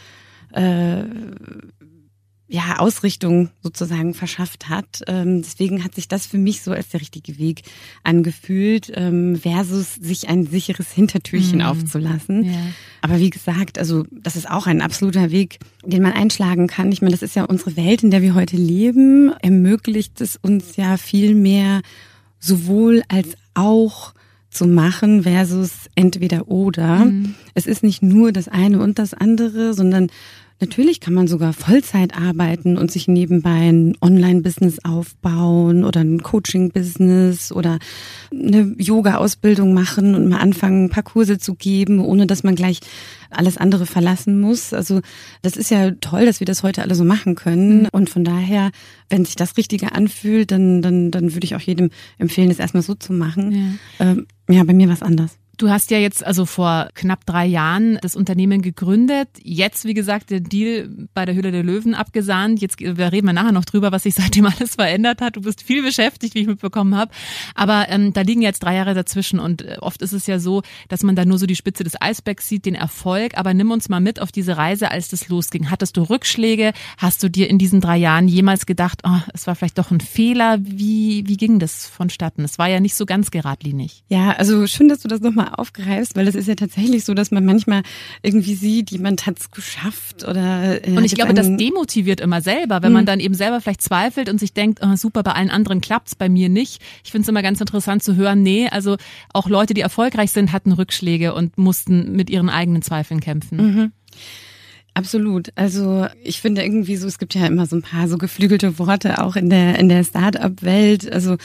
äh, 0.52 1.02
ja, 2.54 2.80
Ausrichtung 2.80 3.48
sozusagen 3.62 4.12
verschafft 4.12 4.68
hat. 4.68 5.00
Ähm, 5.06 5.40
deswegen 5.40 5.82
hat 5.84 5.94
sich 5.94 6.06
das 6.06 6.26
für 6.26 6.36
mich 6.36 6.60
so 6.60 6.70
als 6.70 6.90
der 6.90 7.00
richtige 7.00 7.38
Weg 7.38 7.62
angefühlt, 8.04 8.92
ähm, 8.94 9.36
versus 9.36 9.94
sich 9.94 10.28
ein 10.28 10.46
sicheres 10.46 10.92
Hintertürchen 10.92 11.60
Mhm. 11.60 11.64
aufzulassen. 11.64 12.44
Ja. 12.44 12.60
Aber 13.00 13.18
wie 13.20 13.30
gesagt, 13.30 13.78
also 13.78 14.04
das 14.10 14.36
ist 14.36 14.50
auch 14.50 14.66
ein 14.66 14.82
absoluter 14.82 15.30
Weg, 15.30 15.60
den 15.82 16.02
man 16.02 16.12
einschlagen 16.12 16.66
kann. 16.66 16.92
Ich 16.92 17.00
meine, 17.00 17.12
das 17.12 17.22
ist 17.22 17.34
ja 17.36 17.44
unsere 17.44 17.74
Welt, 17.76 18.02
in 18.02 18.10
der 18.10 18.20
wir 18.20 18.34
heute 18.34 18.58
leben, 18.58 19.32
ermöglicht 19.40 20.20
es 20.20 20.36
uns 20.36 20.76
ja 20.76 20.98
viel 20.98 21.34
mehr 21.34 21.80
sowohl 22.38 23.02
als 23.08 23.28
auch 23.54 24.12
zu 24.50 24.66
machen 24.66 25.22
versus 25.22 25.70
entweder 25.94 26.48
oder. 26.48 27.06
Mhm. 27.06 27.34
Es 27.54 27.66
ist 27.66 27.82
nicht 27.82 28.02
nur 28.02 28.30
das 28.32 28.48
eine 28.48 28.78
und 28.82 28.98
das 28.98 29.14
andere, 29.14 29.72
sondern 29.72 30.08
natürlich 30.62 31.00
kann 31.00 31.12
man 31.12 31.26
sogar 31.26 31.52
Vollzeit 31.52 32.16
arbeiten 32.16 32.78
und 32.78 32.90
sich 32.90 33.08
nebenbei 33.08 33.68
ein 33.68 33.94
Online-Business 34.00 34.78
aufbauen 34.84 35.84
oder 35.84 36.00
ein 36.00 36.22
Coaching-Business 36.22 37.52
oder 37.52 37.78
eine 38.30 38.74
Yoga-Ausbildung 38.78 39.74
machen 39.74 40.14
und 40.14 40.28
mal 40.28 40.38
anfangen, 40.38 40.84
ein 40.84 40.90
paar 40.90 41.02
Kurse 41.02 41.36
zu 41.36 41.54
geben, 41.54 42.00
ohne 42.00 42.26
dass 42.26 42.44
man 42.44 42.54
gleich 42.54 42.80
alles 43.28 43.58
andere 43.58 43.84
verlassen 43.84 44.40
muss. 44.40 44.72
Also 44.72 45.00
das 45.42 45.56
ist 45.56 45.70
ja 45.70 45.90
toll, 46.00 46.24
dass 46.24 46.40
wir 46.40 46.46
das 46.46 46.62
heute 46.62 46.82
alle 46.82 46.94
so 46.94 47.04
machen 47.04 47.34
können. 47.34 47.88
Und 47.88 48.08
von 48.08 48.24
daher, 48.24 48.70
wenn 49.10 49.24
sich 49.24 49.36
das 49.36 49.56
Richtige 49.56 49.92
anfühlt, 49.92 50.50
dann, 50.52 50.80
dann, 50.80 51.10
dann 51.10 51.34
würde 51.34 51.44
ich 51.44 51.56
auch 51.56 51.60
jedem 51.60 51.90
empfehlen, 52.18 52.48
das 52.48 52.58
erstmal 52.58 52.82
so 52.82 52.94
zu 52.94 53.12
machen. 53.12 53.78
Ähm, 53.98 54.26
ja, 54.48 54.62
bei 54.64 54.74
mir 54.74 54.86
war 54.86 54.94
es 54.94 55.02
anders. 55.02 55.41
Du 55.58 55.68
hast 55.68 55.90
ja 55.90 55.98
jetzt 55.98 56.24
also 56.24 56.46
vor 56.46 56.88
knapp 56.94 57.26
drei 57.26 57.44
Jahren 57.46 57.98
das 58.00 58.16
Unternehmen 58.16 58.62
gegründet. 58.62 59.28
Jetzt, 59.42 59.84
wie 59.84 59.92
gesagt, 59.94 60.30
der 60.30 60.40
Deal 60.40 60.88
bei 61.12 61.26
der 61.26 61.34
Hülle 61.34 61.52
der 61.52 61.62
Löwen 61.62 61.94
abgesahnt. 61.94 62.60
Jetzt 62.60 62.80
reden 62.80 63.26
wir 63.26 63.32
nachher 63.32 63.52
noch 63.52 63.66
drüber, 63.66 63.92
was 63.92 64.04
sich 64.04 64.14
seitdem 64.14 64.46
alles 64.58 64.76
verändert 64.76 65.20
hat. 65.20 65.36
Du 65.36 65.42
bist 65.42 65.62
viel 65.62 65.82
beschäftigt, 65.82 66.34
wie 66.34 66.40
ich 66.40 66.46
mitbekommen 66.46 66.96
habe. 66.96 67.12
Aber 67.54 67.86
ähm, 67.90 68.12
da 68.12 68.22
liegen 68.22 68.40
jetzt 68.40 68.62
drei 68.62 68.76
Jahre 68.76 68.94
dazwischen 68.94 69.38
und 69.38 69.62
äh, 69.62 69.76
oft 69.80 70.00
ist 70.00 70.12
es 70.12 70.26
ja 70.26 70.38
so, 70.38 70.62
dass 70.88 71.02
man 71.02 71.16
da 71.16 71.24
nur 71.24 71.38
so 71.38 71.46
die 71.46 71.56
Spitze 71.56 71.84
des 71.84 72.00
Eisbergs 72.00 72.48
sieht, 72.48 72.64
den 72.64 72.74
Erfolg. 72.74 73.36
Aber 73.36 73.52
nimm 73.52 73.70
uns 73.70 73.88
mal 73.88 74.00
mit 74.00 74.20
auf 74.20 74.32
diese 74.32 74.56
Reise, 74.56 74.90
als 74.90 75.08
das 75.08 75.28
losging. 75.28 75.70
Hattest 75.70 75.96
du 75.96 76.02
Rückschläge? 76.02 76.72
Hast 76.96 77.22
du 77.22 77.28
dir 77.28 77.48
in 77.50 77.58
diesen 77.58 77.80
drei 77.80 77.98
Jahren 77.98 78.26
jemals 78.26 78.64
gedacht, 78.64 79.02
oh, 79.04 79.20
es 79.34 79.46
war 79.46 79.54
vielleicht 79.54 79.78
doch 79.78 79.90
ein 79.90 80.00
Fehler? 80.00 80.58
Wie, 80.60 81.24
wie 81.26 81.36
ging 81.36 81.58
das 81.58 81.86
vonstatten? 81.86 82.42
Es 82.42 82.58
war 82.58 82.68
ja 82.68 82.80
nicht 82.80 82.94
so 82.94 83.06
ganz 83.06 83.30
geradlinig. 83.30 84.02
Ja, 84.08 84.30
also 84.32 84.66
schön, 84.66 84.88
dass 84.88 85.00
du 85.00 85.08
das 85.08 85.20
nochmal 85.20 85.51
aufgreifst, 85.58 86.16
weil 86.16 86.28
es 86.28 86.34
ist 86.34 86.48
ja 86.48 86.54
tatsächlich 86.54 87.04
so, 87.04 87.14
dass 87.14 87.30
man 87.30 87.44
manchmal 87.44 87.82
irgendwie 88.22 88.54
sieht, 88.54 88.90
jemand 88.90 89.26
hat 89.26 89.38
es 89.38 89.50
geschafft 89.50 90.24
oder. 90.24 90.86
äh, 90.86 90.96
Und 90.96 91.04
ich 91.04 91.14
glaube, 91.14 91.34
das 91.34 91.46
demotiviert 91.56 92.20
immer 92.20 92.40
selber, 92.40 92.82
wenn 92.82 92.92
man 92.92 93.06
dann 93.06 93.20
eben 93.20 93.34
selber 93.34 93.60
vielleicht 93.60 93.82
zweifelt 93.82 94.28
und 94.28 94.38
sich 94.38 94.52
denkt, 94.52 94.80
oh, 94.82 94.96
super, 94.96 95.22
bei 95.22 95.32
allen 95.32 95.50
anderen 95.50 95.80
klappt's, 95.80 96.14
bei 96.14 96.28
mir 96.28 96.48
nicht. 96.48 96.82
Ich 97.04 97.10
finde 97.10 97.22
es 97.22 97.28
immer 97.28 97.42
ganz 97.42 97.60
interessant 97.60 98.02
zu 98.02 98.16
hören, 98.16 98.42
nee, 98.42 98.68
also 98.68 98.96
auch 99.32 99.48
Leute, 99.48 99.74
die 99.74 99.80
erfolgreich 99.80 100.32
sind, 100.32 100.52
hatten 100.52 100.72
Rückschläge 100.72 101.34
und 101.34 101.58
mussten 101.58 102.12
mit 102.12 102.30
ihren 102.30 102.48
eigenen 102.48 102.82
Zweifeln 102.82 103.20
kämpfen. 103.20 103.92
Absolut. 104.94 105.52
Also 105.54 106.06
ich 106.22 106.40
finde 106.40 106.62
irgendwie 106.62 106.96
so, 106.96 107.06
es 107.06 107.18
gibt 107.18 107.34
ja 107.34 107.46
immer 107.46 107.66
so 107.66 107.76
ein 107.76 107.82
paar 107.82 108.08
so 108.08 108.18
geflügelte 108.18 108.78
Worte 108.78 109.22
auch 109.24 109.36
in 109.36 109.48
der 109.48 109.78
in 109.78 109.88
der 109.88 110.04
Start-up-Welt. 110.04 111.10
Also 111.10 111.36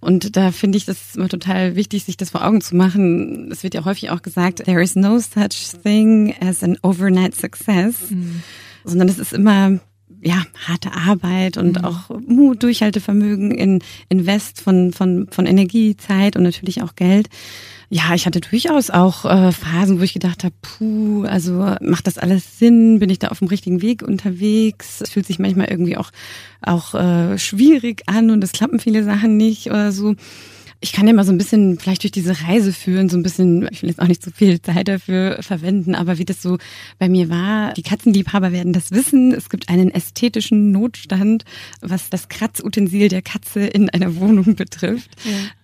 und 0.00 0.36
da 0.36 0.52
finde 0.52 0.76
ich 0.76 0.84
das 0.84 1.16
immer 1.16 1.28
total 1.28 1.76
wichtig, 1.76 2.04
sich 2.04 2.18
das 2.18 2.30
vor 2.30 2.44
Augen 2.46 2.60
zu 2.60 2.76
machen. 2.76 3.50
Es 3.50 3.62
wird 3.62 3.74
ja 3.74 3.84
häufig 3.86 4.10
auch 4.10 4.20
gesagt, 4.20 4.64
there 4.64 4.82
is 4.82 4.96
no 4.96 5.18
such 5.18 5.80
thing 5.82 6.34
as 6.40 6.62
an 6.62 6.76
overnight 6.82 7.34
success, 7.34 7.94
sondern 8.84 9.08
es 9.08 9.18
ist 9.18 9.32
immer 9.32 9.78
ja 10.22 10.44
harte 10.66 10.92
Arbeit 10.92 11.56
und 11.56 11.82
auch 11.84 12.10
Mut, 12.26 12.62
Durchhaltevermögen, 12.62 13.50
in 13.50 13.82
Invest 14.10 14.60
von 14.60 14.92
von 14.92 15.26
von 15.30 15.46
Energie, 15.46 15.96
Zeit 15.96 16.36
und 16.36 16.42
natürlich 16.42 16.82
auch 16.82 16.96
Geld. 16.96 17.30
Ja, 17.92 18.14
ich 18.14 18.24
hatte 18.24 18.40
durchaus 18.40 18.88
auch 18.90 19.24
äh, 19.24 19.50
Phasen, 19.50 19.98
wo 19.98 20.04
ich 20.04 20.12
gedacht 20.12 20.44
habe, 20.44 20.54
puh, 20.62 21.24
also 21.24 21.74
macht 21.80 22.06
das 22.06 22.18
alles 22.18 22.56
Sinn? 22.56 23.00
Bin 23.00 23.10
ich 23.10 23.18
da 23.18 23.28
auf 23.28 23.40
dem 23.40 23.48
richtigen 23.48 23.82
Weg 23.82 24.02
unterwegs? 24.02 25.00
Es 25.00 25.10
fühlt 25.10 25.26
sich 25.26 25.40
manchmal 25.40 25.66
irgendwie 25.68 25.96
auch 25.96 26.12
auch 26.62 26.94
äh, 26.94 27.36
schwierig 27.36 28.02
an 28.06 28.30
und 28.30 28.44
es 28.44 28.52
klappen 28.52 28.78
viele 28.78 29.02
Sachen 29.02 29.36
nicht 29.36 29.66
oder 29.66 29.90
so. 29.90 30.14
Ich 30.82 30.92
kann 30.92 31.06
ja 31.06 31.12
mal 31.12 31.24
so 31.24 31.32
ein 31.32 31.38
bisschen 31.38 31.78
vielleicht 31.78 32.02
durch 32.04 32.12
diese 32.12 32.42
Reise 32.42 32.72
führen, 32.72 33.08
so 33.08 33.16
ein 33.18 33.22
bisschen, 33.22 33.68
ich 33.70 33.82
will 33.82 33.90
jetzt 33.90 34.00
auch 34.00 34.08
nicht 34.08 34.22
so 34.22 34.30
viel 34.30 34.62
Zeit 34.62 34.88
dafür 34.88 35.38
verwenden, 35.42 35.94
aber 35.94 36.16
wie 36.18 36.24
das 36.24 36.40
so 36.40 36.56
bei 36.98 37.08
mir 37.08 37.28
war, 37.28 37.74
die 37.74 37.82
Katzenliebhaber 37.82 38.50
werden 38.52 38.72
das 38.72 38.90
wissen. 38.90 39.32
Es 39.32 39.50
gibt 39.50 39.68
einen 39.68 39.90
ästhetischen 39.90 40.72
Notstand, 40.72 41.44
was 41.82 42.08
das 42.08 42.28
Kratzutensil 42.28 43.08
der 43.08 43.20
Katze 43.20 43.60
in 43.60 43.90
einer 43.90 44.16
Wohnung 44.16 44.54
betrifft. 44.54 45.10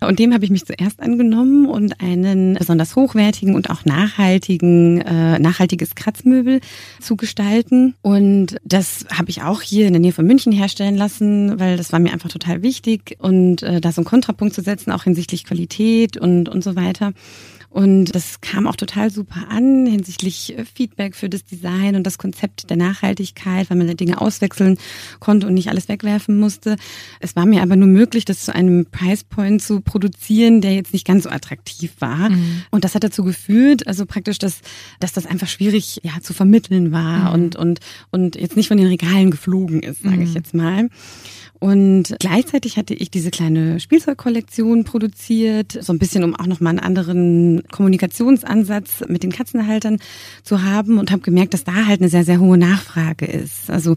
Und 0.01 0.19
dem 0.19 0.35
habe 0.35 0.45
ich 0.45 0.51
mich 0.51 0.67
zuerst 0.67 1.01
angenommen 1.01 1.67
und 1.67 2.01
einen 2.01 2.55
besonders 2.55 2.95
hochwertigen 2.95 3.55
und 3.55 3.71
auch 3.71 3.85
nachhaltigen, 3.85 5.01
äh, 5.01 5.39
nachhaltiges 5.39 5.95
Kratzmöbel 5.95 6.61
zu 7.01 7.17
gestalten. 7.17 7.95
Und 8.03 8.57
das 8.65 9.07
habe 9.11 9.31
ich 9.31 9.43
auch 9.43 9.63
hier 9.63 9.87
in 9.87 9.95
der 9.95 10.01
Nähe 10.01 10.13
von 10.13 10.27
München 10.27 10.53
herstellen 10.53 10.97
lassen, 10.97 11.59
weil 11.59 11.77
das 11.77 11.93
war 11.93 12.01
mir 12.01 12.13
einfach 12.13 12.29
total 12.29 12.63
wichtig 12.63 13.17
und 13.19 13.63
äh, 13.63 13.81
da 13.81 13.93
so 13.93 14.03
einen 14.03 14.07
Kontrapunkt 14.07 14.55
zu 14.55 14.61
setzen, 14.61 14.93
auch 14.93 15.06
hinsichtlich 15.07 15.45
Qualität 15.45 16.17
und, 16.17 16.49
und 16.49 16.63
so 16.63 16.77
weiter. 16.77 17.13
Und 17.77 18.15
das 18.15 18.41
kam 18.41 18.67
auch 18.67 18.77
total 18.77 19.11
super 19.11 19.49
an 19.51 19.85
hinsichtlich 19.85 20.57
äh, 20.57 20.65
Feedback 20.65 21.15
für 21.15 21.29
das 21.29 21.45
Design 21.45 21.95
und 21.95 22.05
das 22.05 22.17
Konzept 22.17 22.71
der 22.71 22.79
Nachhaltigkeit, 22.79 23.69
weil 23.69 23.77
man 23.77 23.87
da 23.87 23.93
Dinge 23.93 24.19
auswechseln 24.19 24.79
konnte 25.21 25.47
und 25.47 25.53
nicht 25.53 25.69
alles 25.69 25.87
wegwerfen 25.91 26.41
musste. 26.41 26.77
Es 27.21 27.37
war 27.37 27.45
mir 27.45 27.61
aber 27.61 27.77
nur 27.77 27.87
möglich, 27.87 28.25
das 28.25 28.47
zu 28.47 28.55
einem 28.55 28.87
Price 28.87 29.25
Point 29.25 29.61
zu 29.61 29.83
produzieren, 29.83 30.63
der 30.63 30.75
jetzt 30.75 30.95
nicht 30.95 31.07
ganz 31.07 31.25
so 31.25 31.29
attraktiv 31.29 31.93
war. 31.99 32.31
Und 32.71 32.85
das 32.85 32.95
hat 32.95 33.05
dazu 33.05 33.25
geführt, 33.25 33.87
also 33.87 34.07
praktisch, 34.07 34.39
dass, 34.39 34.61
dass 34.99 35.13
das 35.13 35.27
einfach 35.27 35.49
schwierig 35.49 36.01
ja, 36.03 36.13
zu 36.23 36.33
vermitteln 36.33 36.93
war 36.93 37.35
und, 37.35 37.57
und, 37.57 37.81
und 38.11 38.37
jetzt 38.37 38.57
nicht 38.57 38.69
von 38.69 38.79
den 38.79 38.87
Regalen 38.87 39.31
geflogen 39.31 39.83
ist, 39.83 40.03
sage 40.03 40.23
ich 40.23 40.33
jetzt 40.33 40.55
mal. 40.55 40.89
Und 41.59 42.17
gleichzeitig 42.21 42.77
hatte 42.77 42.95
ich 42.95 43.11
diese 43.11 43.31
kleine 43.31 43.81
Spielzeugkollektion 43.81 44.85
produziert, 44.85 45.79
so 45.81 45.93
ein 45.93 45.99
bisschen, 45.99 46.23
um 46.23 46.35
auch 46.35 46.47
nochmal 46.47 46.71
einen 46.71 46.81
anderen 46.81 47.63
Kommunikationsansatz 47.71 49.05
mit 49.09 49.23
den 49.23 49.33
Katzenhaltern 49.33 49.99
zu 50.43 50.63
haben 50.63 50.99
und 50.99 51.11
habe 51.11 51.23
gemerkt, 51.23 51.55
dass 51.55 51.65
da 51.65 51.87
halt 51.87 52.01
eine 52.01 52.11
sehr, 52.11 52.25
sehr 52.25 52.41
hohe 52.41 52.59
Nachfrage 52.59 53.27
ist. 53.27 53.71
Also 53.71 53.97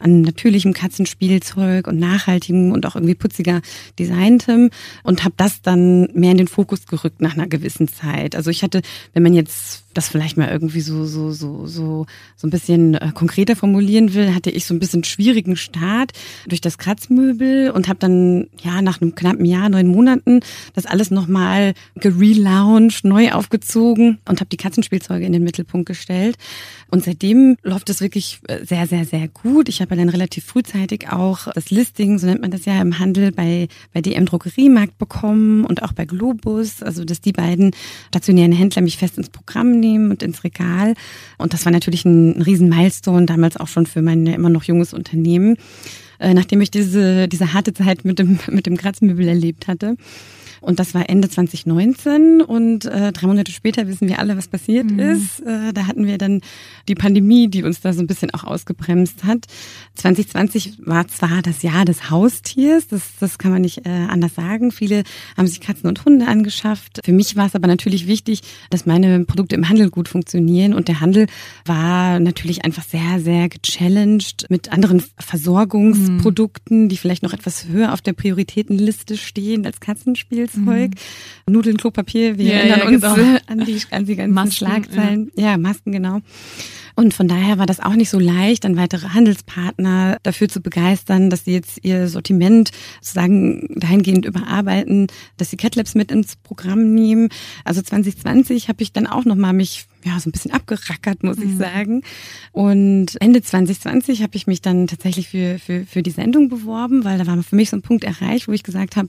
an 0.00 0.22
natürlichem 0.22 0.72
Katzenspielzeug 0.72 1.86
und 1.86 1.98
nachhaltigem 1.98 2.72
und 2.72 2.86
auch 2.86 2.96
irgendwie 2.96 3.14
putziger 3.14 3.60
Designtem 3.98 4.70
und 5.04 5.24
habe 5.24 5.34
das 5.36 5.62
dann 5.62 6.08
mehr 6.14 6.32
in 6.32 6.38
den 6.38 6.48
Fokus 6.48 6.86
gerückt 6.86 7.20
nach 7.20 7.34
einer 7.34 7.46
gewissen 7.46 7.86
Zeit. 7.86 8.34
Also 8.34 8.50
ich 8.50 8.62
hatte, 8.62 8.82
wenn 9.12 9.22
man 9.22 9.34
jetzt 9.34 9.84
das 9.94 10.08
vielleicht 10.08 10.36
mal 10.36 10.48
irgendwie 10.48 10.80
so 10.80 11.04
so 11.04 11.32
so 11.32 11.66
so 11.66 12.06
so 12.36 12.46
ein 12.46 12.50
bisschen 12.50 12.94
äh, 12.94 13.10
konkreter 13.12 13.56
formulieren 13.56 14.14
will, 14.14 14.34
hatte 14.34 14.50
ich 14.50 14.64
so 14.64 14.72
ein 14.72 14.78
bisschen 14.78 15.04
schwierigen 15.04 15.56
Start 15.56 16.12
durch 16.46 16.60
das 16.60 16.78
Kratzmöbel 16.78 17.70
und 17.70 17.88
habe 17.88 17.98
dann 17.98 18.46
ja 18.62 18.82
nach 18.82 19.00
einem 19.00 19.14
knappen 19.14 19.44
Jahr, 19.44 19.68
neun 19.68 19.88
Monaten 19.88 20.40
das 20.74 20.86
alles 20.86 21.10
nochmal 21.10 21.74
gerelauncht, 21.96 23.04
neu 23.04 23.32
aufgezogen 23.32 24.18
und 24.28 24.40
habe 24.40 24.50
die 24.50 24.56
Katzenspielzeuge 24.56 25.26
in 25.26 25.32
den 25.32 25.44
Mittelpunkt 25.44 25.86
gestellt. 25.86 26.36
Und 26.88 27.04
seitdem 27.04 27.56
läuft 27.62 27.90
es 27.90 28.00
wirklich 28.00 28.40
äh, 28.46 28.64
sehr 28.64 28.86
sehr 28.86 29.04
sehr 29.04 29.26
gut. 29.28 29.68
Ich 29.68 29.80
habe 29.80 29.89
dann 29.96 30.08
relativ 30.08 30.44
frühzeitig 30.44 31.08
auch 31.08 31.52
das 31.52 31.70
Listing, 31.70 32.18
so 32.18 32.26
nennt 32.26 32.40
man 32.40 32.50
das 32.50 32.64
ja 32.64 32.80
im 32.80 32.98
Handel 32.98 33.32
bei 33.32 33.68
bei 33.92 34.00
DM 34.00 34.26
Drogeriemarkt 34.26 34.98
bekommen 34.98 35.64
und 35.64 35.82
auch 35.82 35.92
bei 35.92 36.04
Globus, 36.04 36.82
also 36.82 37.04
dass 37.04 37.20
die 37.20 37.32
beiden 37.32 37.72
stationären 38.08 38.52
Händler 38.52 38.82
mich 38.82 38.96
fest 38.96 39.18
ins 39.18 39.30
Programm 39.30 39.80
nehmen 39.80 40.10
und 40.10 40.22
ins 40.22 40.44
Regal. 40.44 40.94
Und 41.38 41.52
das 41.52 41.64
war 41.64 41.72
natürlich 41.72 42.04
ein, 42.04 42.38
ein 42.38 42.42
riesen 42.42 42.68
Milestone 42.68 43.26
damals 43.26 43.56
auch 43.56 43.68
schon 43.68 43.86
für 43.86 44.02
mein 44.02 44.26
immer 44.26 44.50
noch 44.50 44.64
junges 44.64 44.94
Unternehmen, 44.94 45.56
äh, 46.20 46.34
nachdem 46.34 46.60
ich 46.60 46.70
diese, 46.70 47.28
diese 47.28 47.52
harte 47.52 47.72
Zeit 47.74 48.04
mit 48.04 48.18
dem, 48.18 48.38
mit 48.48 48.66
dem 48.66 48.76
Kratzmöbel 48.76 49.26
erlebt 49.26 49.66
hatte. 49.66 49.96
Und 50.60 50.78
das 50.78 50.94
war 50.94 51.08
Ende 51.08 51.28
2019 51.28 52.42
und 52.42 52.84
äh, 52.84 53.12
drei 53.12 53.26
Monate 53.26 53.50
später 53.50 53.86
wissen 53.88 54.08
wir 54.08 54.18
alle, 54.18 54.36
was 54.36 54.48
passiert 54.48 54.90
mhm. 54.90 54.98
ist. 54.98 55.40
Äh, 55.40 55.72
da 55.72 55.86
hatten 55.86 56.06
wir 56.06 56.18
dann 56.18 56.42
die 56.86 56.94
Pandemie, 56.94 57.48
die 57.48 57.62
uns 57.62 57.80
da 57.80 57.92
so 57.92 58.00
ein 58.00 58.06
bisschen 58.06 58.32
auch 58.34 58.44
ausgebremst 58.44 59.24
hat. 59.24 59.46
2020 59.94 60.80
war 60.84 61.08
zwar 61.08 61.40
das 61.42 61.62
Jahr 61.62 61.84
des 61.86 62.10
Haustiers, 62.10 62.88
das, 62.88 63.02
das 63.18 63.38
kann 63.38 63.52
man 63.52 63.62
nicht 63.62 63.86
äh, 63.86 63.90
anders 64.08 64.34
sagen. 64.34 64.70
Viele 64.70 65.04
haben 65.36 65.46
sich 65.46 65.60
Katzen 65.60 65.88
und 65.88 66.04
Hunde 66.04 66.28
angeschafft. 66.28 67.00
Für 67.04 67.12
mich 67.12 67.36
war 67.36 67.46
es 67.46 67.54
aber 67.54 67.66
natürlich 67.66 68.06
wichtig, 68.06 68.42
dass 68.68 68.84
meine 68.84 69.24
Produkte 69.24 69.54
im 69.54 69.68
Handel 69.68 69.88
gut 69.88 70.08
funktionieren 70.08 70.74
und 70.74 70.88
der 70.88 71.00
Handel 71.00 71.26
war 71.64 72.20
natürlich 72.20 72.66
einfach 72.66 72.84
sehr, 72.84 73.20
sehr 73.20 73.48
gechallenged 73.48 74.46
mit 74.50 74.70
anderen 74.72 75.02
Versorgungsprodukten, 75.18 76.09
mhm. 76.16 76.88
die 76.88 76.96
vielleicht 76.96 77.22
noch 77.22 77.32
etwas 77.32 77.66
höher 77.66 77.92
auf 77.92 78.00
der 78.00 78.12
Prioritätenliste 78.12 79.16
stehen 79.16 79.66
als 79.66 79.80
Katzenspielzeug. 79.80 80.90
Mhm. 80.90 81.52
Nudeln, 81.52 81.76
Klopapier, 81.76 82.38
wir 82.38 82.46
ja, 82.46 82.52
erinnern 82.58 82.78
ja, 82.80 82.86
uns 82.86 83.00
genau. 83.00 83.38
an, 83.46 83.64
die, 83.64 83.80
an 83.90 84.04
die 84.06 84.16
ganzen 84.16 84.34
Masken, 84.34 84.52
Schlagzeilen. 84.52 85.32
Ja. 85.36 85.50
ja, 85.50 85.58
Masken, 85.58 85.92
genau. 85.92 86.20
Und 86.96 87.14
von 87.14 87.28
daher 87.28 87.58
war 87.58 87.66
das 87.66 87.80
auch 87.80 87.94
nicht 87.94 88.10
so 88.10 88.18
leicht, 88.18 88.64
dann 88.64 88.76
weitere 88.76 89.08
Handelspartner 89.08 90.18
dafür 90.22 90.48
zu 90.48 90.60
begeistern, 90.60 91.30
dass 91.30 91.44
sie 91.44 91.52
jetzt 91.52 91.78
ihr 91.82 92.08
Sortiment 92.08 92.72
sozusagen 93.00 93.68
dahingehend 93.76 94.26
überarbeiten, 94.26 95.06
dass 95.36 95.50
sie 95.50 95.56
CatLabs 95.56 95.94
mit 95.94 96.10
ins 96.10 96.36
Programm 96.36 96.94
nehmen. 96.94 97.28
Also 97.64 97.80
2020 97.80 98.68
habe 98.68 98.82
ich 98.82 98.92
dann 98.92 99.06
auch 99.06 99.24
nochmal 99.24 99.52
mich 99.52 99.86
ja, 100.04 100.18
so 100.18 100.28
ein 100.28 100.32
bisschen 100.32 100.52
abgerackert, 100.52 101.22
muss 101.22 101.36
mhm. 101.36 101.42
ich 101.44 101.56
sagen. 101.56 102.02
Und 102.52 103.20
Ende 103.20 103.42
2020 103.42 104.22
habe 104.22 104.36
ich 104.36 104.46
mich 104.46 104.62
dann 104.62 104.86
tatsächlich 104.86 105.28
für, 105.28 105.58
für, 105.58 105.84
für 105.86 106.02
die 106.02 106.10
Sendung 106.10 106.48
beworben, 106.48 107.04
weil 107.04 107.18
da 107.18 107.26
war 107.26 107.42
für 107.42 107.56
mich 107.56 107.70
so 107.70 107.76
ein 107.76 107.82
Punkt 107.82 108.04
erreicht, 108.04 108.48
wo 108.48 108.52
ich 108.52 108.62
gesagt 108.62 108.96
habe, 108.96 109.08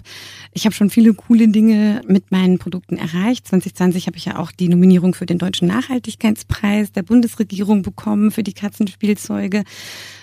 ich 0.54 0.66
habe 0.66 0.76
schon 0.76 0.90
viele 0.90 1.14
coole 1.14 1.48
Dinge 1.48 2.02
mit 2.08 2.32
meinen 2.32 2.60
Produkten 2.60 2.98
erreicht. 2.98 3.48
2020 3.48 4.08
habe 4.08 4.18
ich 4.18 4.26
ja 4.26 4.38
auch 4.38 4.52
die 4.52 4.70
Nominierung 4.70 5.14
für 5.14 5.26
den 5.26 5.38
Deutschen 5.38 5.68
Nachhaltigkeitspreis 5.68 6.92
der 6.92 7.04
Bundesregierung 7.04 7.82
bekommen 7.82 8.32
für 8.32 8.44
die 8.44 8.54
Katzenspielzeuge. 8.54 9.64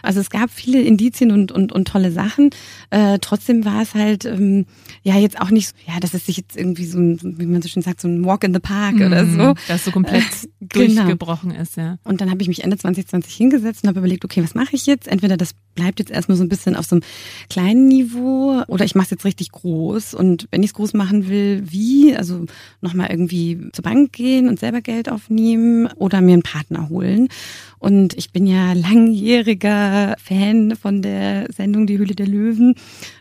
Also 0.02 0.20
es 0.20 0.30
gab 0.30 0.50
viele 0.50 0.82
Indizien 0.82 1.32
und, 1.32 1.52
und, 1.52 1.72
und 1.72 1.88
tolle 1.88 2.12
Sachen. 2.12 2.50
Äh, 2.90 3.18
trotzdem 3.20 3.64
war 3.64 3.82
es 3.82 3.94
halt 3.94 4.24
ähm, 4.24 4.66
ja 5.02 5.16
jetzt 5.16 5.40
auch 5.40 5.50
nicht 5.50 5.68
so, 5.68 5.74
ja, 5.86 5.98
dass 6.00 6.14
es 6.14 6.26
sich 6.26 6.36
jetzt 6.36 6.56
irgendwie 6.56 6.86
so 6.86 6.98
ein, 6.98 7.18
wie 7.38 7.46
man 7.46 7.62
so 7.62 7.68
schön 7.68 7.82
sagt, 7.82 8.00
so 8.00 8.08
ein 8.08 8.24
Walk 8.24 8.44
in 8.44 8.54
the 8.54 8.60
Park 8.60 8.96
mhm, 8.96 9.06
oder 9.06 9.26
so. 9.26 9.54
Das 9.66 9.84
so 9.84 9.90
komplett 9.90 10.22
äh, 10.22 10.57
durchgebrochen 10.60 11.50
genau. 11.50 11.62
ist, 11.62 11.76
ja. 11.76 11.98
Und 12.04 12.20
dann 12.20 12.30
habe 12.30 12.42
ich 12.42 12.48
mich 12.48 12.64
Ende 12.64 12.76
2020 12.76 13.34
hingesetzt 13.34 13.84
und 13.84 13.88
habe 13.88 14.00
überlegt, 14.00 14.24
okay, 14.24 14.42
was 14.42 14.54
mache 14.54 14.74
ich 14.74 14.86
jetzt? 14.86 15.06
Entweder 15.06 15.36
das 15.36 15.54
bleibt 15.74 16.00
jetzt 16.00 16.10
erstmal 16.10 16.36
so 16.36 16.42
ein 16.42 16.48
bisschen 16.48 16.74
auf 16.74 16.86
so 16.86 16.96
einem 16.96 17.04
kleinen 17.48 17.86
Niveau 17.86 18.62
oder 18.66 18.84
ich 18.84 18.94
mache 18.94 19.04
es 19.04 19.10
jetzt 19.10 19.24
richtig 19.24 19.52
groß. 19.52 20.14
Und 20.14 20.48
wenn 20.50 20.62
ich 20.62 20.70
es 20.70 20.74
groß 20.74 20.94
machen 20.94 21.28
will, 21.28 21.62
wie? 21.70 22.16
Also 22.16 22.46
nochmal 22.80 23.10
irgendwie 23.10 23.68
zur 23.72 23.84
Bank 23.84 24.12
gehen 24.12 24.48
und 24.48 24.58
selber 24.58 24.80
Geld 24.80 25.08
aufnehmen 25.08 25.86
oder 25.96 26.20
mir 26.20 26.32
einen 26.32 26.42
Partner 26.42 26.88
holen. 26.88 27.28
Und 27.78 28.14
ich 28.14 28.32
bin 28.32 28.46
ja 28.46 28.72
langjähriger 28.72 30.16
Fan 30.18 30.74
von 30.76 31.02
der 31.02 31.46
Sendung 31.52 31.86
Die 31.86 31.98
Höhle 31.98 32.14
der 32.14 32.26
Löwen 32.26 32.74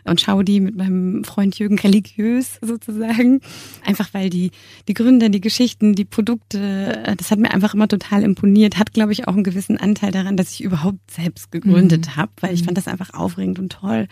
und 0.04 0.20
schaue 0.20 0.44
die 0.44 0.60
mit 0.60 0.76
meinem 0.76 1.24
Freund 1.24 1.58
Jürgen 1.58 1.78
religiös 1.78 2.58
sozusagen. 2.60 3.40
Einfach 3.84 4.12
weil 4.12 4.30
die, 4.30 4.50
die 4.88 4.94
Gründer, 4.94 5.28
die 5.28 5.40
Geschichten, 5.40 5.94
die 5.94 6.04
Produkte, 6.04 7.14
das 7.16 7.30
hat 7.30 7.38
mir 7.38 7.52
einfach 7.52 7.74
immer 7.74 7.88
total 7.88 8.22
imponiert. 8.22 8.78
Hat, 8.78 8.92
glaube 8.92 9.12
ich, 9.12 9.28
auch 9.28 9.34
einen 9.34 9.44
gewissen 9.44 9.78
Anteil 9.78 10.10
daran, 10.10 10.36
dass 10.36 10.52
ich 10.52 10.62
überhaupt 10.62 11.10
selbst 11.10 11.52
gegründet 11.52 12.06
mhm. 12.06 12.16
habe, 12.16 12.32
weil 12.40 12.54
ich 12.54 12.62
mhm. 12.62 12.66
fand 12.66 12.78
das 12.78 12.88
einfach 12.88 13.14
aufregend 13.14 13.58
und 13.58 13.72
toll. 13.72 14.08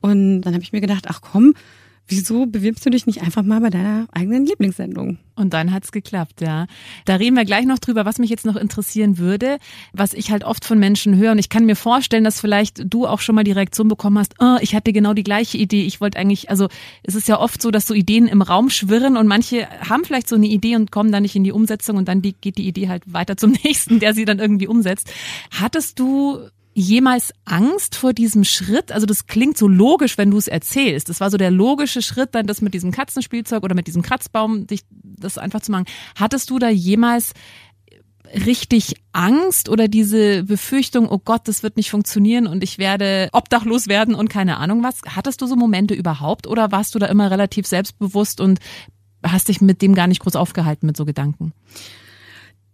Und 0.00 0.42
dann 0.42 0.54
habe 0.54 0.62
ich 0.62 0.72
mir 0.72 0.80
gedacht, 0.80 1.06
ach 1.08 1.20
komm, 1.20 1.54
wieso 2.08 2.46
bewirbst 2.46 2.84
du 2.86 2.90
dich 2.90 3.06
nicht 3.06 3.22
einfach 3.22 3.42
mal 3.42 3.60
bei 3.60 3.70
deiner 3.70 4.06
eigenen 4.12 4.46
Lieblingssendung? 4.46 5.18
Und 5.34 5.52
dann 5.52 5.72
hat's 5.72 5.92
geklappt, 5.92 6.40
ja. 6.40 6.66
Da 7.04 7.16
reden 7.16 7.36
wir 7.36 7.44
gleich 7.44 7.66
noch 7.66 7.78
drüber, 7.78 8.06
was 8.06 8.18
mich 8.18 8.30
jetzt 8.30 8.46
noch 8.46 8.56
interessieren 8.56 9.18
würde, 9.18 9.58
was 9.92 10.14
ich 10.14 10.30
halt 10.30 10.44
oft 10.44 10.64
von 10.64 10.78
Menschen 10.78 11.16
höre. 11.16 11.32
Und 11.32 11.38
ich 11.38 11.50
kann 11.50 11.66
mir 11.66 11.76
vorstellen, 11.76 12.24
dass 12.24 12.40
vielleicht 12.40 12.82
du 12.92 13.06
auch 13.06 13.20
schon 13.20 13.34
mal 13.34 13.44
die 13.44 13.52
Reaktion 13.52 13.88
bekommen 13.88 14.18
hast, 14.18 14.34
oh, 14.40 14.56
ich 14.62 14.74
hatte 14.74 14.94
genau 14.94 15.12
die 15.12 15.24
gleiche 15.24 15.58
Idee. 15.58 15.84
Ich 15.84 16.00
wollte 16.00 16.18
eigentlich, 16.18 16.48
also 16.48 16.68
es 17.02 17.14
ist 17.14 17.28
ja 17.28 17.38
oft 17.38 17.60
so, 17.60 17.70
dass 17.70 17.86
so 17.86 17.92
Ideen 17.92 18.28
im 18.28 18.40
Raum 18.40 18.70
schwirren 18.70 19.18
und 19.18 19.26
manche 19.26 19.68
haben 19.86 20.04
vielleicht 20.04 20.28
so 20.28 20.36
eine 20.36 20.46
Idee 20.46 20.76
und 20.76 20.90
kommen 20.90 21.12
dann 21.12 21.22
nicht 21.22 21.36
in 21.36 21.44
die 21.44 21.52
Umsetzung 21.52 21.96
und 21.96 22.08
dann 22.08 22.22
die, 22.22 22.32
geht 22.32 22.56
die 22.56 22.66
Idee 22.66 22.88
halt 22.88 23.02
weiter 23.12 23.36
zum 23.36 23.50
nächsten, 23.64 24.00
der 24.00 24.14
sie 24.14 24.24
dann 24.24 24.38
irgendwie 24.38 24.68
umsetzt. 24.68 25.12
Hattest 25.50 25.98
du 25.98 26.48
jemals 26.78 27.32
Angst 27.46 27.96
vor 27.96 28.12
diesem 28.12 28.44
Schritt? 28.44 28.92
Also 28.92 29.06
das 29.06 29.26
klingt 29.26 29.56
so 29.56 29.66
logisch, 29.66 30.18
wenn 30.18 30.30
du 30.30 30.36
es 30.36 30.46
erzählst. 30.46 31.08
Das 31.08 31.20
war 31.20 31.30
so 31.30 31.38
der 31.38 31.50
logische 31.50 32.02
Schritt, 32.02 32.34
dann 32.34 32.46
das 32.46 32.60
mit 32.60 32.74
diesem 32.74 32.90
Katzenspielzeug 32.90 33.62
oder 33.62 33.74
mit 33.74 33.86
diesem 33.86 34.02
Kratzbaum, 34.02 34.66
dich 34.66 34.82
das 34.90 35.38
einfach 35.38 35.62
zu 35.62 35.72
machen. 35.72 35.86
Hattest 36.16 36.50
du 36.50 36.58
da 36.58 36.68
jemals 36.68 37.32
richtig 38.44 38.96
Angst 39.12 39.70
oder 39.70 39.88
diese 39.88 40.44
Befürchtung, 40.44 41.08
oh 41.08 41.18
Gott, 41.18 41.48
das 41.48 41.62
wird 41.62 41.78
nicht 41.78 41.90
funktionieren 41.90 42.46
und 42.46 42.62
ich 42.62 42.76
werde 42.76 43.30
obdachlos 43.32 43.88
werden 43.88 44.14
und 44.14 44.28
keine 44.28 44.58
Ahnung 44.58 44.82
was? 44.82 45.00
Hattest 45.08 45.40
du 45.40 45.46
so 45.46 45.56
Momente 45.56 45.94
überhaupt 45.94 46.46
oder 46.46 46.72
warst 46.72 46.94
du 46.94 46.98
da 46.98 47.06
immer 47.06 47.30
relativ 47.30 47.66
selbstbewusst 47.66 48.38
und 48.38 48.58
hast 49.24 49.48
dich 49.48 49.62
mit 49.62 49.80
dem 49.80 49.94
gar 49.94 50.08
nicht 50.08 50.20
groß 50.20 50.36
aufgehalten 50.36 50.86
mit 50.86 50.98
so 50.98 51.06
Gedanken? 51.06 51.54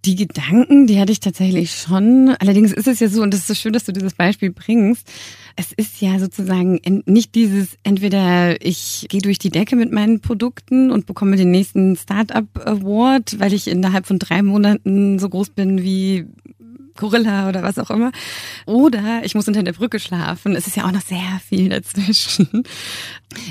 Die 0.05 0.17
Gedanken, 0.17 0.89
die 0.89 0.99
hatte 0.99 1.13
ich 1.13 1.21
tatsächlich 1.21 1.71
schon. 1.71 2.35
Allerdings 2.41 2.73
ist 2.73 2.89
es 2.89 2.99
ja 2.99 3.09
so, 3.09 3.23
und 3.23 3.33
das 3.33 3.41
ist 3.41 3.47
so 3.47 3.55
schön, 3.55 3.73
dass 3.73 3.85
du 3.85 3.93
dieses 3.93 4.15
Beispiel 4.15 4.51
bringst. 4.51 5.07
Es 5.55 5.73
ist 5.73 6.01
ja 6.01 6.19
sozusagen 6.19 6.81
nicht 7.07 7.37
dieses, 7.37 7.77
entweder 7.85 8.65
ich 8.65 9.07
gehe 9.11 9.21
durch 9.21 9.39
die 9.39 9.51
Decke 9.51 9.77
mit 9.77 9.93
meinen 9.93 10.19
Produkten 10.21 10.91
und 10.91 11.07
bekomme 11.07 11.37
den 11.37 11.53
nächsten 11.53 11.95
Startup 11.95 12.47
Award, 12.67 13.39
weil 13.39 13.53
ich 13.53 13.69
innerhalb 13.69 14.07
von 14.07 14.19
drei 14.19 14.43
Monaten 14.43 15.21
so 15.21 15.29
groß 15.29 15.51
bin 15.51 15.83
wie 15.83 16.27
Gorilla 16.97 17.49
oder 17.49 17.63
was 17.63 17.79
auch 17.79 17.91
immer. 17.91 18.13
Oder 18.67 19.23
ich 19.25 19.35
muss 19.35 19.49
unter 19.49 19.63
der 19.63 19.73
Brücke 19.73 19.99
schlafen. 19.99 20.57
Es 20.57 20.67
ist 20.67 20.77
ja 20.77 20.85
auch 20.85 20.93
noch 20.93 21.03
sehr 21.03 21.41
viel 21.49 21.69
dazwischen. 21.69 22.65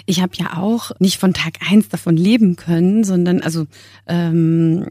Ich 0.06 0.22
habe 0.22 0.34
ja 0.36 0.58
auch 0.58 0.92
nicht 1.00 1.18
von 1.18 1.34
Tag 1.34 1.56
eins 1.70 1.90
davon 1.90 2.16
leben 2.16 2.56
können, 2.56 3.04
sondern 3.04 3.42
also 3.42 3.66
ähm, 4.08 4.86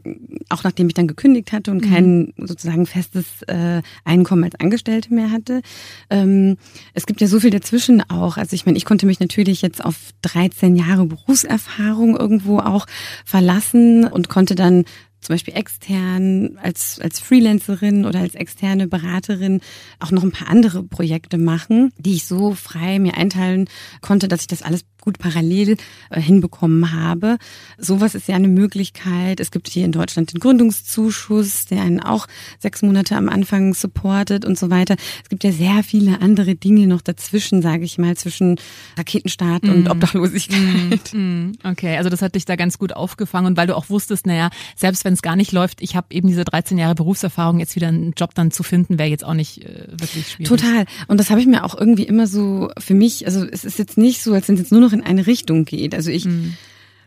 auch 0.49 0.63
nachdem 0.63 0.87
ich 0.87 0.93
dann 0.93 1.07
gekündigt 1.07 1.51
hatte 1.51 1.71
und 1.71 1.81
kein 1.81 2.33
mhm. 2.35 2.47
sozusagen 2.47 2.85
festes 2.85 3.41
äh, 3.43 3.81
Einkommen 4.03 4.43
als 4.43 4.59
Angestellte 4.59 5.13
mehr 5.13 5.31
hatte. 5.31 5.61
Ähm, 6.09 6.57
es 6.93 7.05
gibt 7.05 7.21
ja 7.21 7.27
so 7.27 7.39
viel 7.39 7.51
dazwischen 7.51 8.07
auch. 8.09 8.37
Also 8.37 8.53
ich 8.53 8.65
meine, 8.65 8.77
ich 8.77 8.85
konnte 8.85 9.05
mich 9.05 9.19
natürlich 9.19 9.61
jetzt 9.61 9.83
auf 9.83 9.95
13 10.23 10.75
Jahre 10.75 11.05
Berufserfahrung 11.05 12.17
irgendwo 12.17 12.59
auch 12.59 12.85
verlassen 13.25 14.05
und 14.05 14.29
konnte 14.29 14.55
dann 14.55 14.85
zum 15.21 15.33
Beispiel 15.33 15.55
extern 15.55 16.57
als, 16.61 16.99
als 16.99 17.19
Freelancerin 17.19 18.05
oder 18.05 18.19
als 18.19 18.35
externe 18.35 18.87
Beraterin 18.87 19.61
auch 19.99 20.11
noch 20.11 20.23
ein 20.23 20.31
paar 20.31 20.49
andere 20.49 20.83
Projekte 20.83 21.37
machen, 21.37 21.93
die 21.97 22.15
ich 22.15 22.25
so 22.25 22.53
frei 22.53 22.99
mir 22.99 23.15
einteilen 23.15 23.69
konnte, 24.01 24.27
dass 24.27 24.41
ich 24.41 24.47
das 24.47 24.63
alles 24.63 24.83
gut 25.01 25.17
parallel 25.17 25.77
äh, 26.09 26.21
hinbekommen 26.21 26.93
habe. 26.93 27.37
Sowas 27.77 28.15
ist 28.15 28.27
ja 28.27 28.35
eine 28.35 28.47
Möglichkeit. 28.47 29.39
Es 29.39 29.51
gibt 29.51 29.67
hier 29.67 29.83
in 29.83 29.91
Deutschland 29.91 30.31
den 30.31 30.39
Gründungszuschuss, 30.39 31.65
der 31.65 31.81
einen 31.81 31.99
auch 31.99 32.27
sechs 32.59 32.81
Monate 32.81 33.17
am 33.17 33.27
Anfang 33.27 33.73
supportet 33.73 34.45
und 34.45 34.57
so 34.57 34.69
weiter. 34.69 34.95
Es 35.23 35.29
gibt 35.29 35.43
ja 35.43 35.51
sehr 35.51 35.83
viele 35.83 36.21
andere 36.21 36.55
Dinge 36.55 36.87
noch 36.87 37.01
dazwischen, 37.01 37.61
sage 37.61 37.83
ich 37.83 37.97
mal, 37.97 38.15
zwischen 38.15 38.59
Raketenstart 38.97 39.63
mm. 39.63 39.69
und 39.69 39.89
Obdachlosigkeit. 39.89 41.13
Mm. 41.13 41.53
Okay, 41.63 41.97
also 41.97 42.09
das 42.09 42.21
hat 42.21 42.35
dich 42.35 42.45
da 42.45 42.55
ganz 42.55 42.77
gut 42.77 42.93
aufgefangen 42.93 43.47
und 43.47 43.57
weil 43.57 43.67
du 43.67 43.75
auch 43.75 43.89
wusstest, 43.89 44.27
naja, 44.27 44.49
selbst 44.75 45.03
wenn 45.03 45.10
es 45.13 45.21
gar 45.21 45.35
nicht 45.35 45.51
läuft, 45.51 45.81
ich 45.81 45.95
habe 45.95 46.07
eben 46.11 46.27
diese 46.27 46.43
13 46.43 46.77
Jahre 46.77 46.95
Berufserfahrung, 46.95 47.59
jetzt 47.59 47.75
wieder 47.75 47.87
einen 47.87 48.13
Job 48.13 48.35
dann 48.35 48.51
zu 48.51 48.63
finden, 48.63 48.99
wäre 48.99 49.09
jetzt 49.09 49.25
auch 49.25 49.33
nicht 49.33 49.63
äh, 49.63 49.87
wirklich 49.91 50.27
schwierig. 50.29 50.47
Total. 50.47 50.85
Und 51.07 51.19
das 51.19 51.29
habe 51.29 51.41
ich 51.41 51.47
mir 51.47 51.63
auch 51.63 51.77
irgendwie 51.77 52.03
immer 52.03 52.27
so 52.27 52.69
für 52.77 52.93
mich, 52.93 53.25
also 53.25 53.45
es 53.45 53.63
ist 53.63 53.79
jetzt 53.79 53.97
nicht 53.97 54.21
so, 54.21 54.33
als 54.33 54.47
sind 54.47 54.59
jetzt 54.59 54.71
nur 54.71 54.81
noch 54.81 54.93
in 54.93 55.03
eine 55.03 55.27
Richtung 55.27 55.65
geht. 55.65 55.95
Also 55.95 56.11
ich, 56.11 56.25
mhm. 56.25 56.55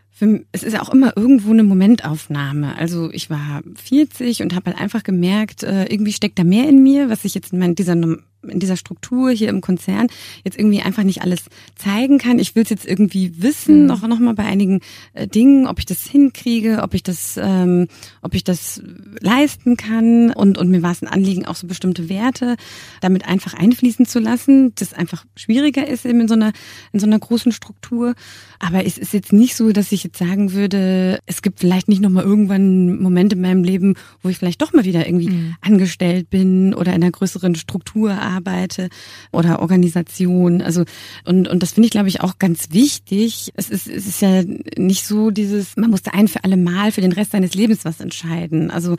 für, 0.09 0.43
es 0.51 0.63
ist 0.63 0.79
auch 0.79 0.89
immer 0.89 1.13
irgendwo 1.15 1.51
eine 1.51 1.63
Momentaufnahme. 1.63 2.77
Also 2.77 3.11
ich 3.11 3.29
war 3.29 3.61
40 3.75 4.41
und 4.41 4.55
habe 4.55 4.71
halt 4.71 4.79
einfach 4.79 5.03
gemerkt, 5.03 5.63
äh, 5.63 5.85
irgendwie 5.85 6.13
steckt 6.13 6.39
da 6.39 6.43
mehr 6.43 6.67
in 6.67 6.83
mir, 6.83 7.09
was 7.09 7.25
ich 7.25 7.35
jetzt 7.35 7.53
in 7.53 7.75
dieser 7.75 7.95
in 8.49 8.59
dieser 8.59 8.77
Struktur 8.77 9.31
hier 9.31 9.49
im 9.49 9.61
Konzern 9.61 10.07
jetzt 10.43 10.57
irgendwie 10.57 10.81
einfach 10.81 11.03
nicht 11.03 11.21
alles 11.21 11.45
zeigen 11.75 12.17
kann. 12.17 12.39
Ich 12.39 12.55
will 12.55 12.63
es 12.63 12.69
jetzt 12.69 12.85
irgendwie 12.85 13.41
wissen, 13.41 13.81
mhm. 13.81 13.85
noch, 13.87 14.07
noch 14.07 14.19
mal 14.19 14.33
bei 14.33 14.45
einigen 14.45 14.81
äh, 15.13 15.27
Dingen, 15.27 15.67
ob 15.67 15.79
ich 15.79 15.85
das 15.85 16.03
hinkriege, 16.03 16.81
ob 16.81 16.93
ich 16.93 17.03
das, 17.03 17.39
ähm, 17.41 17.87
ob 18.21 18.33
ich 18.35 18.43
das 18.43 18.81
leisten 19.19 19.77
kann. 19.77 20.31
Und, 20.31 20.57
und 20.57 20.69
mir 20.69 20.81
war 20.81 20.91
es 20.91 21.01
ein 21.01 21.07
Anliegen, 21.07 21.45
auch 21.45 21.55
so 21.55 21.67
bestimmte 21.67 22.09
Werte 22.09 22.55
damit 23.01 23.25
einfach 23.25 23.53
einfließen 23.53 24.05
zu 24.05 24.19
lassen, 24.19 24.73
das 24.75 24.93
einfach 24.93 25.25
schwieriger 25.35 25.87
ist 25.87 26.05
eben 26.05 26.21
in 26.21 26.27
so 26.27 26.35
einer, 26.35 26.53
in 26.91 26.99
so 26.99 27.05
einer 27.05 27.19
großen 27.19 27.51
Struktur. 27.51 28.15
Aber 28.59 28.85
es 28.85 28.97
ist 28.97 29.13
jetzt 29.13 29.33
nicht 29.33 29.55
so, 29.55 29.71
dass 29.71 29.91
ich 29.91 30.03
jetzt 30.03 30.17
sagen 30.17 30.53
würde, 30.53 31.19
es 31.25 31.41
gibt 31.41 31.59
vielleicht 31.59 31.87
nicht 31.87 32.01
noch 32.01 32.09
mal 32.09 32.23
irgendwann 32.23 33.01
Momente 33.01 33.35
in 33.35 33.41
meinem 33.41 33.63
Leben, 33.63 33.95
wo 34.21 34.29
ich 34.29 34.37
vielleicht 34.37 34.61
doch 34.61 34.73
mal 34.73 34.85
wieder 34.85 35.05
irgendwie 35.07 35.29
mhm. 35.29 35.55
angestellt 35.61 36.29
bin 36.29 36.73
oder 36.73 36.93
in 36.93 37.03
einer 37.03 37.11
größeren 37.11 37.55
Struktur 37.55 38.11
arbeite 38.11 38.34
arbeite 38.35 38.89
oder 39.31 39.59
Organisation. 39.59 40.61
Also 40.61 40.83
und 41.23 41.47
und 41.47 41.61
das 41.63 41.73
finde 41.73 41.85
ich 41.85 41.91
glaube 41.91 42.09
ich 42.09 42.21
auch 42.21 42.39
ganz 42.39 42.69
wichtig. 42.71 43.51
Es 43.55 43.69
ist 43.69 43.87
es 43.87 44.07
ist 44.07 44.21
ja 44.21 44.43
nicht 44.77 45.05
so 45.05 45.31
dieses 45.31 45.77
man 45.77 45.89
musste 45.89 46.13
ein 46.13 46.27
für 46.27 46.43
alle 46.43 46.57
Mal 46.57 46.91
für 46.91 47.01
den 47.01 47.11
Rest 47.11 47.31
seines 47.31 47.53
Lebens 47.53 47.85
was 47.85 47.99
entscheiden. 47.99 48.71
Also 48.71 48.95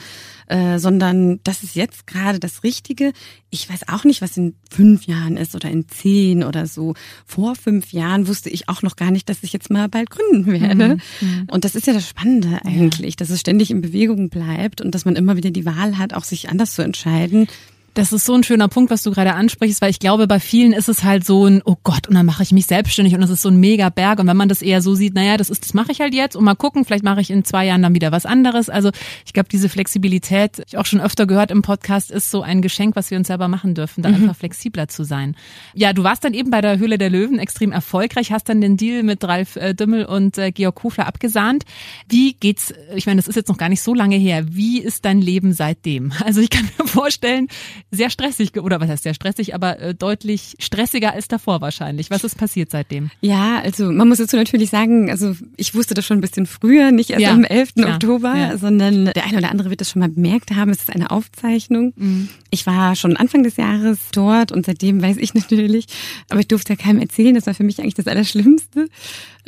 äh, 0.48 0.78
sondern 0.78 1.40
das 1.44 1.62
ist 1.62 1.74
jetzt 1.74 2.06
gerade 2.06 2.38
das 2.38 2.62
Richtige. 2.62 3.12
Ich 3.50 3.68
weiß 3.68 3.88
auch 3.88 4.04
nicht, 4.04 4.22
was 4.22 4.36
in 4.36 4.54
fünf 4.70 5.06
Jahren 5.06 5.36
ist 5.36 5.54
oder 5.54 5.70
in 5.70 5.88
zehn 5.88 6.44
oder 6.44 6.66
so. 6.66 6.94
Vor 7.24 7.56
fünf 7.56 7.92
Jahren 7.92 8.28
wusste 8.28 8.50
ich 8.50 8.68
auch 8.68 8.82
noch 8.82 8.96
gar 8.96 9.10
nicht, 9.10 9.28
dass 9.28 9.42
ich 9.42 9.52
jetzt 9.52 9.70
mal 9.70 9.88
bald 9.88 10.10
gründen 10.10 10.46
werde. 10.46 10.98
Mhm. 11.20 11.48
Und 11.50 11.64
das 11.64 11.74
ist 11.74 11.86
ja 11.86 11.92
das 11.92 12.08
Spannende 12.08 12.60
eigentlich, 12.64 13.14
ja. 13.14 13.16
dass 13.18 13.30
es 13.30 13.40
ständig 13.40 13.70
in 13.70 13.80
Bewegung 13.80 14.28
bleibt 14.28 14.80
und 14.80 14.94
dass 14.94 15.04
man 15.04 15.16
immer 15.16 15.36
wieder 15.36 15.50
die 15.50 15.66
Wahl 15.66 15.98
hat, 15.98 16.14
auch 16.14 16.24
sich 16.24 16.48
anders 16.48 16.74
zu 16.74 16.82
entscheiden. 16.82 17.48
Das 17.96 18.12
ist 18.12 18.26
so 18.26 18.34
ein 18.34 18.42
schöner 18.42 18.68
Punkt, 18.68 18.90
was 18.90 19.02
du 19.02 19.10
gerade 19.10 19.32
ansprichst, 19.32 19.80
weil 19.80 19.88
ich 19.88 19.98
glaube, 19.98 20.26
bei 20.26 20.38
vielen 20.38 20.74
ist 20.74 20.90
es 20.90 21.02
halt 21.02 21.24
so 21.24 21.46
ein, 21.46 21.62
oh 21.64 21.76
Gott, 21.82 22.06
und 22.06 22.14
dann 22.14 22.26
mache 22.26 22.42
ich 22.42 22.52
mich 22.52 22.66
selbstständig 22.66 23.14
und 23.14 23.22
das 23.22 23.30
ist 23.30 23.40
so 23.40 23.48
ein 23.48 23.56
mega 23.56 23.88
Berg. 23.88 24.18
Und 24.18 24.26
wenn 24.26 24.36
man 24.36 24.50
das 24.50 24.60
eher 24.60 24.82
so 24.82 24.94
sieht, 24.94 25.14
naja, 25.14 25.38
das 25.38 25.48
ist, 25.48 25.64
das 25.64 25.72
mache 25.72 25.92
ich 25.92 26.00
halt 26.02 26.12
jetzt 26.12 26.36
und 26.36 26.44
mal 26.44 26.56
gucken, 26.56 26.84
vielleicht 26.84 27.04
mache 27.04 27.22
ich 27.22 27.30
in 27.30 27.42
zwei 27.42 27.64
Jahren 27.64 27.80
dann 27.80 27.94
wieder 27.94 28.12
was 28.12 28.26
anderes. 28.26 28.68
Also 28.68 28.90
ich 29.24 29.32
glaube, 29.32 29.48
diese 29.50 29.70
Flexibilität, 29.70 30.62
ich 30.66 30.76
auch 30.76 30.84
schon 30.84 31.00
öfter 31.00 31.26
gehört 31.26 31.50
im 31.50 31.62
Podcast, 31.62 32.10
ist 32.10 32.30
so 32.30 32.42
ein 32.42 32.60
Geschenk, 32.60 32.96
was 32.96 33.10
wir 33.10 33.16
uns 33.16 33.28
selber 33.28 33.48
machen 33.48 33.74
dürfen, 33.74 34.02
da 34.02 34.10
mhm. 34.10 34.16
einfach 34.16 34.36
flexibler 34.36 34.88
zu 34.88 35.02
sein. 35.02 35.34
Ja, 35.72 35.94
du 35.94 36.04
warst 36.04 36.22
dann 36.22 36.34
eben 36.34 36.50
bei 36.50 36.60
der 36.60 36.76
Höhle 36.76 36.98
der 36.98 37.08
Löwen 37.08 37.38
extrem 37.38 37.72
erfolgreich, 37.72 38.30
hast 38.30 38.50
dann 38.50 38.60
den 38.60 38.76
Deal 38.76 39.04
mit 39.04 39.24
Ralf 39.24 39.56
äh, 39.56 39.72
Dümmel 39.72 40.04
und 40.04 40.36
äh, 40.36 40.52
Georg 40.52 40.74
Kofler 40.74 41.06
abgesahnt. 41.06 41.64
Wie 42.10 42.34
geht's, 42.34 42.74
ich 42.94 43.06
meine, 43.06 43.16
das 43.16 43.26
ist 43.26 43.36
jetzt 43.36 43.48
noch 43.48 43.56
gar 43.56 43.70
nicht 43.70 43.80
so 43.80 43.94
lange 43.94 44.16
her, 44.16 44.44
wie 44.50 44.82
ist 44.82 45.06
dein 45.06 45.22
Leben 45.22 45.54
seitdem? 45.54 46.12
Also 46.26 46.40
ich 46.40 46.50
kann 46.50 46.68
mir 46.76 46.88
vorstellen, 46.88 47.46
sehr 47.90 48.10
stressig, 48.10 48.56
oder 48.60 48.80
was 48.80 48.88
heißt 48.88 49.04
sehr 49.04 49.14
stressig, 49.14 49.54
aber 49.54 49.78
äh, 49.78 49.94
deutlich 49.94 50.56
stressiger 50.58 51.12
als 51.12 51.28
davor 51.28 51.60
wahrscheinlich. 51.60 52.10
Was 52.10 52.24
ist 52.24 52.36
passiert 52.36 52.70
seitdem? 52.70 53.10
Ja, 53.20 53.60
also 53.60 53.90
man 53.90 54.08
muss 54.08 54.18
dazu 54.18 54.36
natürlich 54.36 54.70
sagen, 54.70 55.10
also 55.10 55.34
ich 55.56 55.74
wusste 55.74 55.94
das 55.94 56.04
schon 56.04 56.18
ein 56.18 56.20
bisschen 56.20 56.46
früher, 56.46 56.90
nicht 56.90 57.10
erst 57.10 57.22
ja, 57.22 57.30
am 57.30 57.44
11. 57.44 57.74
Klar. 57.74 57.94
Oktober, 57.94 58.34
ja. 58.36 58.58
sondern 58.58 59.06
der 59.06 59.24
eine 59.24 59.38
oder 59.38 59.50
andere 59.50 59.70
wird 59.70 59.80
das 59.80 59.90
schon 59.90 60.00
mal 60.00 60.08
bemerkt 60.08 60.50
haben, 60.50 60.70
es 60.70 60.80
ist 60.80 60.90
eine 60.90 61.10
Aufzeichnung. 61.10 61.92
Mhm. 61.96 62.28
Ich 62.50 62.66
war 62.66 62.96
schon 62.96 63.16
Anfang 63.16 63.44
des 63.44 63.56
Jahres 63.56 63.98
dort 64.12 64.50
und 64.50 64.66
seitdem 64.66 65.00
weiß 65.00 65.16
ich 65.18 65.34
natürlich, 65.34 65.86
aber 66.28 66.40
ich 66.40 66.48
durfte 66.48 66.72
ja 66.72 66.76
keinem 66.76 67.00
erzählen, 67.00 67.34
das 67.34 67.46
war 67.46 67.54
für 67.54 67.64
mich 67.64 67.80
eigentlich 67.80 67.94
das 67.94 68.08
Allerschlimmste. 68.08 68.88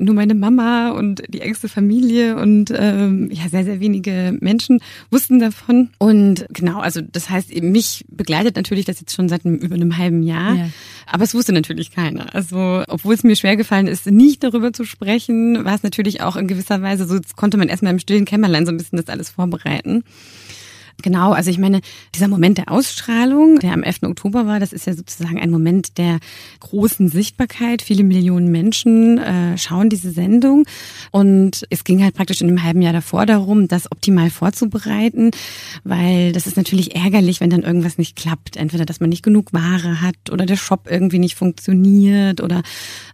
Nur 0.01 0.15
meine 0.15 0.37
Mama 0.37 0.91
und 0.91 1.23
die 1.27 1.41
engste 1.41 1.69
Familie 1.69 2.37
und 2.37 2.73
ähm, 2.77 3.31
ja, 3.33 3.49
sehr, 3.49 3.65
sehr 3.65 3.81
wenige 3.81 4.37
Menschen 4.41 4.81
wussten 5.11 5.41
davon. 5.41 5.91
Und 5.99 6.47
genau, 6.51 6.79
also 6.79 7.01
das 7.01 7.29
heißt, 7.29 7.53
mich 7.63 8.05
begleitet 8.29 8.57
natürlich 8.57 8.85
das 8.85 9.01
jetzt 9.01 9.17
schon 9.17 9.31
seit 9.31 9.47
einem, 9.47 9.57
über 9.57 9.75
einem 9.75 9.97
halben 9.97 10.23
Jahr. 10.23 10.55
Ja. 10.55 10.69
Aber 11.07 11.25
es 11.25 11.35
wusste 11.35 11.55
natürlich 11.55 11.91
keiner. 11.91 12.35
Also, 12.35 12.83
obwohl 12.87 13.15
es 13.15 13.25
mir 13.25 13.37
schwer 13.37 13.57
gefallen 13.57 13.87
ist, 13.87 14.07
nicht 14.07 14.45
darüber 14.45 14.75
zu 14.75 14.85
sprechen, 14.85 15.65
war 15.65 15.75
es 15.75 15.83
natürlich 15.83 16.21
auch 16.21 16.37
in 16.37 16.47
gewisser 16.47 16.83
Weise 16.83 17.07
so, 17.07 17.15
jetzt 17.15 17.37
konnte 17.37 17.57
man 17.57 17.69
erstmal 17.69 17.93
im 17.93 17.99
stillen 17.99 18.27
Kämmerlein 18.27 18.67
so 18.67 18.73
ein 18.73 18.77
bisschen 18.77 18.99
das 18.99 19.09
alles 19.09 19.31
vorbereiten. 19.31 20.05
Genau, 21.01 21.31
also 21.31 21.49
ich 21.49 21.59
meine, 21.59 21.81
dieser 22.13 22.27
Moment 22.27 22.59
der 22.59 22.73
Ausstrahlung, 22.73 23.61
der 23.61 23.73
am 23.73 23.85
11. 23.85 24.03
Oktober 24.03 24.47
war, 24.47 24.59
das 24.59 24.73
ist 24.73 24.85
ja 24.85 24.95
sozusagen 24.95 25.39
ein 25.39 25.51
Moment 25.51 25.97
der 25.97 26.19
großen 26.59 27.09
Sichtbarkeit. 27.09 27.83
Viele 27.83 28.03
Millionen 28.03 28.51
Menschen 28.51 29.17
äh, 29.19 29.57
schauen 29.57 29.91
diese 29.91 30.11
Sendung 30.11 30.65
und 31.13 31.65
es 31.71 31.85
ging 31.85 32.03
halt 32.03 32.17
praktisch 32.17 32.41
in 32.41 32.49
einem 32.49 32.65
halben 32.65 32.83
Jahr 32.83 32.93
davor 32.93 33.27
darum, 33.27 33.69
das 33.69 33.93
optimal 33.93 34.29
vorzubereiten, 34.29 35.31
weil 35.85 36.33
das 36.33 36.49
ist 36.49 36.57
natürlich 36.57 36.97
ärgerlich, 36.97 37.41
wenn 37.41 37.51
dann 37.51 37.63
irgendwas 37.63 37.97
nicht 37.97 38.17
klappt. 38.17 38.57
Entweder, 38.57 38.85
dass 38.85 38.99
man 38.99 39.11
nicht 39.11 39.23
genug 39.23 39.53
Ware 39.53 40.03
hat 40.03 40.17
oder 40.33 40.47
der 40.47 40.57
Shop 40.57 40.89
irgendwie 40.91 41.21
nicht 41.21 41.37
funktioniert 41.37 42.41
oder 42.41 42.63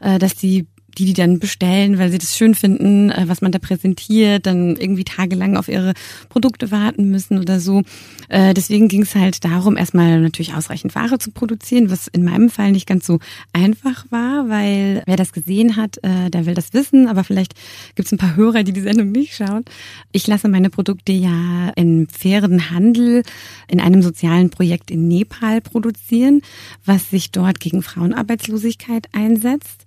äh, 0.00 0.18
dass 0.18 0.34
die 0.36 0.66
die, 0.94 1.04
die 1.04 1.12
dann 1.12 1.38
bestellen, 1.38 1.98
weil 1.98 2.10
sie 2.10 2.18
das 2.18 2.36
schön 2.36 2.54
finden, 2.54 3.10
äh, 3.10 3.24
was 3.26 3.40
man 3.40 3.52
da 3.52 3.58
präsentiert, 3.58 4.46
dann 4.46 4.76
irgendwie 4.76 5.04
tagelang 5.04 5.56
auf 5.56 5.68
ihre 5.68 5.94
Produkte 6.28 6.70
warten 6.70 7.10
müssen 7.10 7.38
oder 7.38 7.60
so. 7.60 7.82
Äh, 8.28 8.54
deswegen 8.54 8.88
ging 8.88 9.02
es 9.02 9.14
halt 9.14 9.44
darum, 9.44 9.76
erstmal 9.76 10.20
natürlich 10.20 10.54
ausreichend 10.54 10.94
Ware 10.94 11.18
zu 11.18 11.30
produzieren, 11.30 11.90
was 11.90 12.08
in 12.08 12.24
meinem 12.24 12.48
Fall 12.48 12.72
nicht 12.72 12.86
ganz 12.86 13.06
so 13.06 13.18
einfach 13.52 14.06
war, 14.10 14.48
weil 14.48 15.02
wer 15.06 15.16
das 15.16 15.32
gesehen 15.32 15.76
hat, 15.76 15.98
äh, 16.02 16.30
der 16.30 16.46
will 16.46 16.54
das 16.54 16.72
wissen, 16.72 17.06
aber 17.08 17.24
vielleicht 17.24 17.54
gibt 17.94 18.06
es 18.06 18.12
ein 18.12 18.18
paar 18.18 18.36
Hörer, 18.36 18.62
die 18.62 18.72
die 18.72 18.80
Sendung 18.80 19.12
nicht 19.12 19.34
schauen. 19.34 19.64
Ich 20.12 20.26
lasse 20.26 20.48
meine 20.48 20.70
Produkte 20.70 21.12
ja 21.12 21.70
in 21.76 22.08
fairen 22.08 22.70
Handel 22.70 23.22
in 23.68 23.80
einem 23.80 24.02
sozialen 24.02 24.50
Projekt 24.50 24.90
in 24.90 25.08
Nepal 25.08 25.60
produzieren, 25.60 26.42
was 26.84 27.10
sich 27.10 27.30
dort 27.30 27.60
gegen 27.60 27.82
Frauenarbeitslosigkeit 27.82 29.08
einsetzt. 29.12 29.84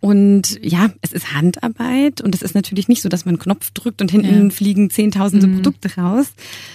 Und 0.00 0.58
ja, 0.62 0.88
es 1.02 1.12
ist 1.12 1.34
Handarbeit 1.34 2.22
und 2.22 2.34
es 2.34 2.40
ist 2.40 2.54
natürlich 2.54 2.88
nicht 2.88 3.02
so, 3.02 3.10
dass 3.10 3.26
man 3.26 3.34
einen 3.34 3.38
Knopf 3.38 3.70
drückt 3.72 4.00
und 4.00 4.10
hinten 4.10 4.44
ja. 4.44 4.50
fliegen 4.50 4.88
zehntausende 4.88 5.46
mhm. 5.46 5.56
Produkte 5.56 5.94
raus. 6.00 6.32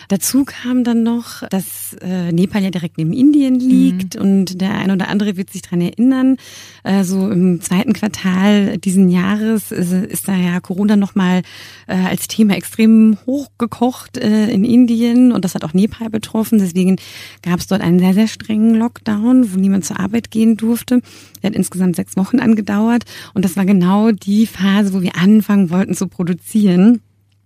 Dazu 0.10 0.46
kam 0.46 0.84
dann 0.84 1.02
noch, 1.02 1.48
dass 1.50 1.96
äh, 2.02 2.32
Nepal 2.32 2.62
ja 2.62 2.70
direkt 2.70 3.00
neben 3.00 3.14
Indien 3.14 3.60
liegt 3.60 4.16
mhm. 4.16 4.22
und 4.22 4.62
der 4.62 4.76
ein 4.76 4.92
oder 4.92 5.08
andere 5.08 5.38
wird 5.38 5.50
sich 5.50 5.64
dran 5.64 5.82
erinnern. 5.82 6.38
Äh, 6.84 7.04
so 7.04 7.32
im 7.32 7.62
zweiten 7.62 7.94
Quartal 7.94 8.78
diesen 8.78 9.10
Jahres 9.10 9.72
ist, 9.72 9.92
ist 9.92 10.28
da 10.28 10.36
ja 10.36 10.60
Corona 10.60 10.96
nochmal 10.96 11.42
äh, 11.88 11.96
als 11.96 12.28
Thema 12.28 12.56
extrem 12.56 13.18
hochgekocht 13.26 14.18
äh, 14.18 14.50
in 14.52 14.64
Indien 14.64 15.32
und 15.32 15.44
das 15.44 15.56
hat 15.56 15.64
auch 15.64 15.74
Nepal 15.74 16.12
betroffen. 16.12 16.60
Deswegen 16.60 16.98
gab 17.42 17.60
es 17.60 17.66
dort 17.66 17.82
einen 17.82 17.98
sehr, 17.98 18.14
sehr 18.14 18.28
strengen 18.28 18.76
Lockdown, 18.76 19.52
wo 19.52 19.58
niemand 19.58 19.84
zur 19.84 20.00
Arbeit 20.00 20.30
gehen 20.30 20.58
durfte. 20.58 21.02
Der 21.42 21.50
hat 21.50 21.56
insgesamt 21.56 21.96
sechs 21.96 22.16
Wochen 22.18 22.40
angedauert. 22.40 23.04
Und 23.34 23.46
das 23.46 23.56
war 23.56 23.66
genau 23.66 24.12
die 24.12 24.48
Phase, 24.48 24.94
wo 24.94 25.02
wir 25.02 25.16
anfangen 25.16 25.70
wollten 25.70 25.94
zu 25.94 26.08
produzieren 26.08 27.02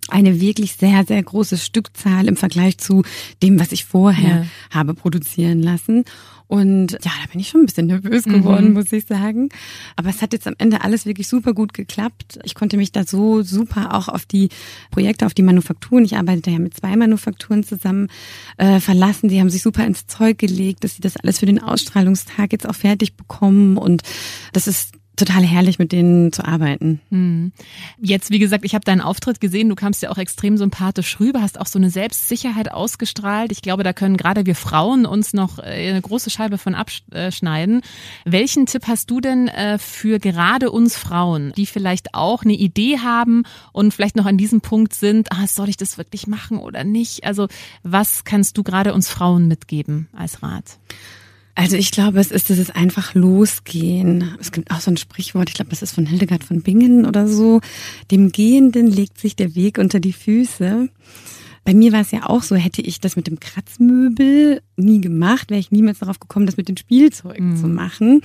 eine 0.10 0.42
wirklich 0.42 0.74
sehr, 0.74 1.06
sehr 1.06 1.22
große 1.22 1.58
Stückzahl 1.58 2.28
im 2.28 2.36
Vergleich 2.36 2.78
zu 2.78 3.04
dem, 3.44 3.60
was 3.60 3.72
ich 3.72 3.86
vorher 3.86 4.42
ja. 4.42 4.46
habe 4.72 4.94
produzieren 4.94 5.62
lassen. 5.62 6.04
Und 6.48 6.94
ja, 6.94 7.12
da 7.24 7.32
bin 7.32 7.40
ich 7.40 7.50
schon 7.50 7.62
ein 7.62 7.66
bisschen 7.68 7.86
nervös 7.86 8.24
geworden, 8.24 8.70
mhm. 8.70 8.74
muss 8.74 8.92
ich 8.92 9.06
sagen. 9.06 9.50
Aber 9.96 10.10
es 10.10 10.24
hat 10.24 10.34
jetzt 10.34 10.48
am 10.48 10.56
Ende 10.58 10.84
alles 10.84 11.06
wirklich 11.06 11.28
super 11.28 11.54
gut 11.54 11.76
geklappt. 11.76 12.40
Ich 12.44 12.56
konnte 12.56 12.76
mich 12.76 12.92
da 12.92 13.04
so 13.06 13.44
super 13.44 13.94
auch 13.94 14.08
auf 14.08 14.26
die 14.26 14.50
Projekte, 14.90 15.28
auf 15.28 15.36
die 15.36 15.44
Manufakturen, 15.44 16.06
ich 16.06 16.18
arbeite 16.18 16.50
ja 16.50 16.58
mit 16.58 16.76
zwei 16.76 16.96
Manufakturen 16.96 17.64
zusammen, 17.64 18.08
äh, 18.58 18.80
verlassen. 18.80 19.30
Die 19.30 19.40
haben 19.40 19.52
sich 19.52 19.62
super 19.62 19.86
ins 19.86 20.08
Zeug 20.08 20.40
gelegt, 20.40 20.84
dass 20.84 20.96
sie 20.96 21.02
das 21.02 21.18
alles 21.18 21.38
für 21.38 21.46
den 21.46 21.62
Ausstrahlungstag 21.62 22.52
jetzt 22.52 22.68
auch 22.68 22.76
fertig 22.76 23.16
bekommen. 23.16 23.78
Und 23.78 24.02
das 24.52 24.66
ist 24.66 24.94
total 25.20 25.44
herrlich, 25.44 25.80
mit 25.80 25.92
denen 25.92 26.32
zu 26.32 26.46
arbeiten. 26.46 27.00
Hm. 27.10 27.52
Jetzt, 28.02 28.32
wie 28.32 28.40
gesagt, 28.40 28.66
ich 28.66 28.74
habe 28.74 28.86
deinen 28.86 29.02
Auftritt 29.02 29.40
gesehen, 29.42 29.70
du 29.70 29.76
kamst 29.76 30.02
ja 30.02 30.10
auch 30.10 30.18
extrem 30.18 30.58
sympathisch 30.58 31.20
rüber, 31.20 31.42
hast 31.42 31.60
auch 31.60 31.66
so 31.66 31.78
eine 31.80 31.90
Selbstsicherheit 31.90 32.72
ausgestrahlt. 32.72 33.52
Ich 33.52 33.62
glaube, 33.62 33.84
da 33.84 33.94
können 33.94 34.18
gerade 34.18 34.46
wir 34.46 34.56
Frauen 34.56 35.06
uns 35.06 35.34
noch 35.34 35.60
äh, 35.60 35.90
eine 35.90 36.02
große 36.02 36.30
Scheibe 36.30 36.58
von 36.58 36.76
abschneiden. 36.76 37.82
Welchen 38.26 38.66
Tipp 38.66 38.88
hast 38.88 39.12
du 39.12 39.22
denn 39.22 39.48
äh, 39.48 39.78
für 39.78 40.20
gerade 40.20 40.72
uns 40.72 40.96
Frauen, 40.96 41.54
die 41.56 41.66
vielleicht 41.66 42.16
auch 42.16 42.44
eine 42.44 42.54
Idee 42.54 43.00
haben 43.00 43.44
und 43.72 43.94
vielleicht 43.94 44.16
noch 44.16 44.26
an 44.26 44.38
diesem 44.38 44.62
Punkt 44.62 44.94
sind, 44.94 45.32
ah, 45.32 45.48
soll 45.48 45.70
ich 45.70 45.78
das 45.78 45.98
wirklich 45.98 46.28
machen 46.28 46.58
oder 46.58 46.84
nicht? 46.84 47.24
Also 47.24 47.48
was 47.84 48.24
kannst 48.24 48.58
du 48.58 48.64
gerade 48.64 48.94
uns 48.94 49.10
Frauen 49.10 49.48
mitgeben 49.48 50.08
als 50.14 50.42
Rat? 50.42 50.80
Also 51.60 51.76
ich 51.76 51.92
glaube, 51.92 52.22
es 52.22 52.32
ist 52.32 52.48
dieses 52.48 52.70
einfach 52.70 53.16
losgehen. 53.16 54.34
Es 54.40 54.54
gibt 54.54 54.72
auch 54.72 54.80
so 54.80 54.92
ein 54.92 54.96
Sprichwort, 54.96 55.50
ich 55.50 55.56
glaube, 55.56 55.72
das 55.72 55.82
ist 55.82 55.92
von 55.92 56.06
Hildegard 56.06 56.42
von 56.42 56.62
Bingen 56.62 57.06
oder 57.06 57.28
so. 57.28 57.60
Dem 58.12 58.32
Gehenden 58.32 58.88
legt 58.88 59.20
sich 59.20 59.36
der 59.36 59.56
Weg 59.56 59.78
unter 59.78 60.00
die 60.00 60.14
Füße. 60.14 60.88
Bei 61.66 61.74
mir 61.74 61.92
war 61.92 62.00
es 62.00 62.12
ja 62.12 62.30
auch 62.30 62.44
so, 62.44 62.56
hätte 62.56 62.82
ich 62.82 63.02
das 63.02 63.18
mit 63.18 63.28
dem 63.28 63.42
Kratzmöbel 63.42 64.62
nie 64.78 65.02
gemacht, 65.02 65.50
wäre 65.50 65.60
ich 65.60 65.70
niemals 65.70 66.00
darauf 66.00 66.22
gekommen, 66.22 66.46
das 66.46 66.56
mit 66.56 66.70
den 66.70 66.78
Spielzeugen 66.78 67.50
mhm. 67.50 67.58
zu 67.58 67.68
machen. 67.68 68.22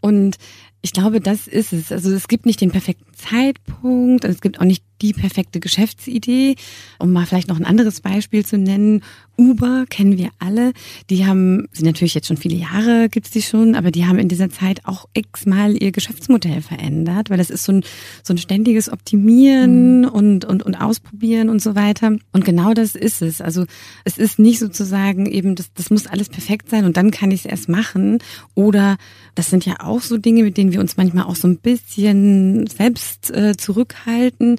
Und 0.00 0.36
ich 0.80 0.92
glaube, 0.92 1.20
das 1.20 1.48
ist 1.48 1.72
es. 1.72 1.90
Also 1.90 2.12
es 2.12 2.28
gibt 2.28 2.46
nicht 2.46 2.60
den 2.60 2.70
perfekten 2.70 3.12
Zeitpunkt, 3.14 4.24
es 4.24 4.40
gibt 4.40 4.60
auch 4.60 4.64
nicht 4.64 4.84
die 5.02 5.12
perfekte 5.12 5.60
Geschäftsidee. 5.60 6.56
Um 6.98 7.12
mal 7.12 7.26
vielleicht 7.26 7.48
noch 7.48 7.58
ein 7.58 7.64
anderes 7.64 8.00
Beispiel 8.00 8.44
zu 8.44 8.58
nennen. 8.58 9.02
Uber 9.40 9.86
kennen 9.88 10.18
wir 10.18 10.28
alle. 10.38 10.72
Die 11.08 11.24
haben, 11.24 11.66
sind 11.72 11.86
natürlich 11.86 12.12
jetzt 12.12 12.26
schon 12.26 12.36
viele 12.36 12.56
Jahre, 12.56 13.08
gibt's 13.08 13.30
die 13.30 13.40
schon, 13.40 13.74
aber 13.74 13.90
die 13.90 14.04
haben 14.04 14.18
in 14.18 14.28
dieser 14.28 14.50
Zeit 14.50 14.82
auch 14.84 15.06
x-mal 15.14 15.82
ihr 15.82 15.92
Geschäftsmodell 15.92 16.60
verändert, 16.60 17.30
weil 17.30 17.38
das 17.38 17.48
ist 17.48 17.64
so 17.64 17.72
ein, 17.72 17.84
so 18.22 18.34
ein 18.34 18.38
ständiges 18.38 18.92
Optimieren 18.92 20.02
mhm. 20.02 20.08
und, 20.08 20.44
und, 20.44 20.62
und 20.62 20.74
Ausprobieren 20.74 21.48
und 21.48 21.62
so 21.62 21.74
weiter. 21.74 22.18
Und 22.32 22.44
genau 22.44 22.74
das 22.74 22.94
ist 22.94 23.22
es. 23.22 23.40
Also 23.40 23.64
es 24.04 24.18
ist 24.18 24.38
nicht 24.38 24.58
sozusagen 24.58 25.24
eben, 25.24 25.54
das, 25.54 25.72
das 25.72 25.88
muss 25.88 26.06
alles 26.06 26.28
perfekt 26.28 26.68
sein 26.68 26.84
und 26.84 26.98
dann 26.98 27.10
kann 27.10 27.30
ich 27.30 27.40
es 27.40 27.46
erst 27.46 27.70
machen. 27.70 28.18
Oder 28.54 28.98
das 29.34 29.48
sind 29.48 29.64
ja 29.64 29.76
auch 29.80 30.02
so 30.02 30.18
Dinge, 30.18 30.42
mit 30.42 30.58
denen 30.58 30.72
wir 30.72 30.80
uns 30.80 30.98
manchmal 30.98 31.24
auch 31.24 31.36
so 31.36 31.48
ein 31.48 31.56
bisschen 31.56 32.66
selbst 32.66 33.30
äh, 33.30 33.56
zurückhalten. 33.56 34.58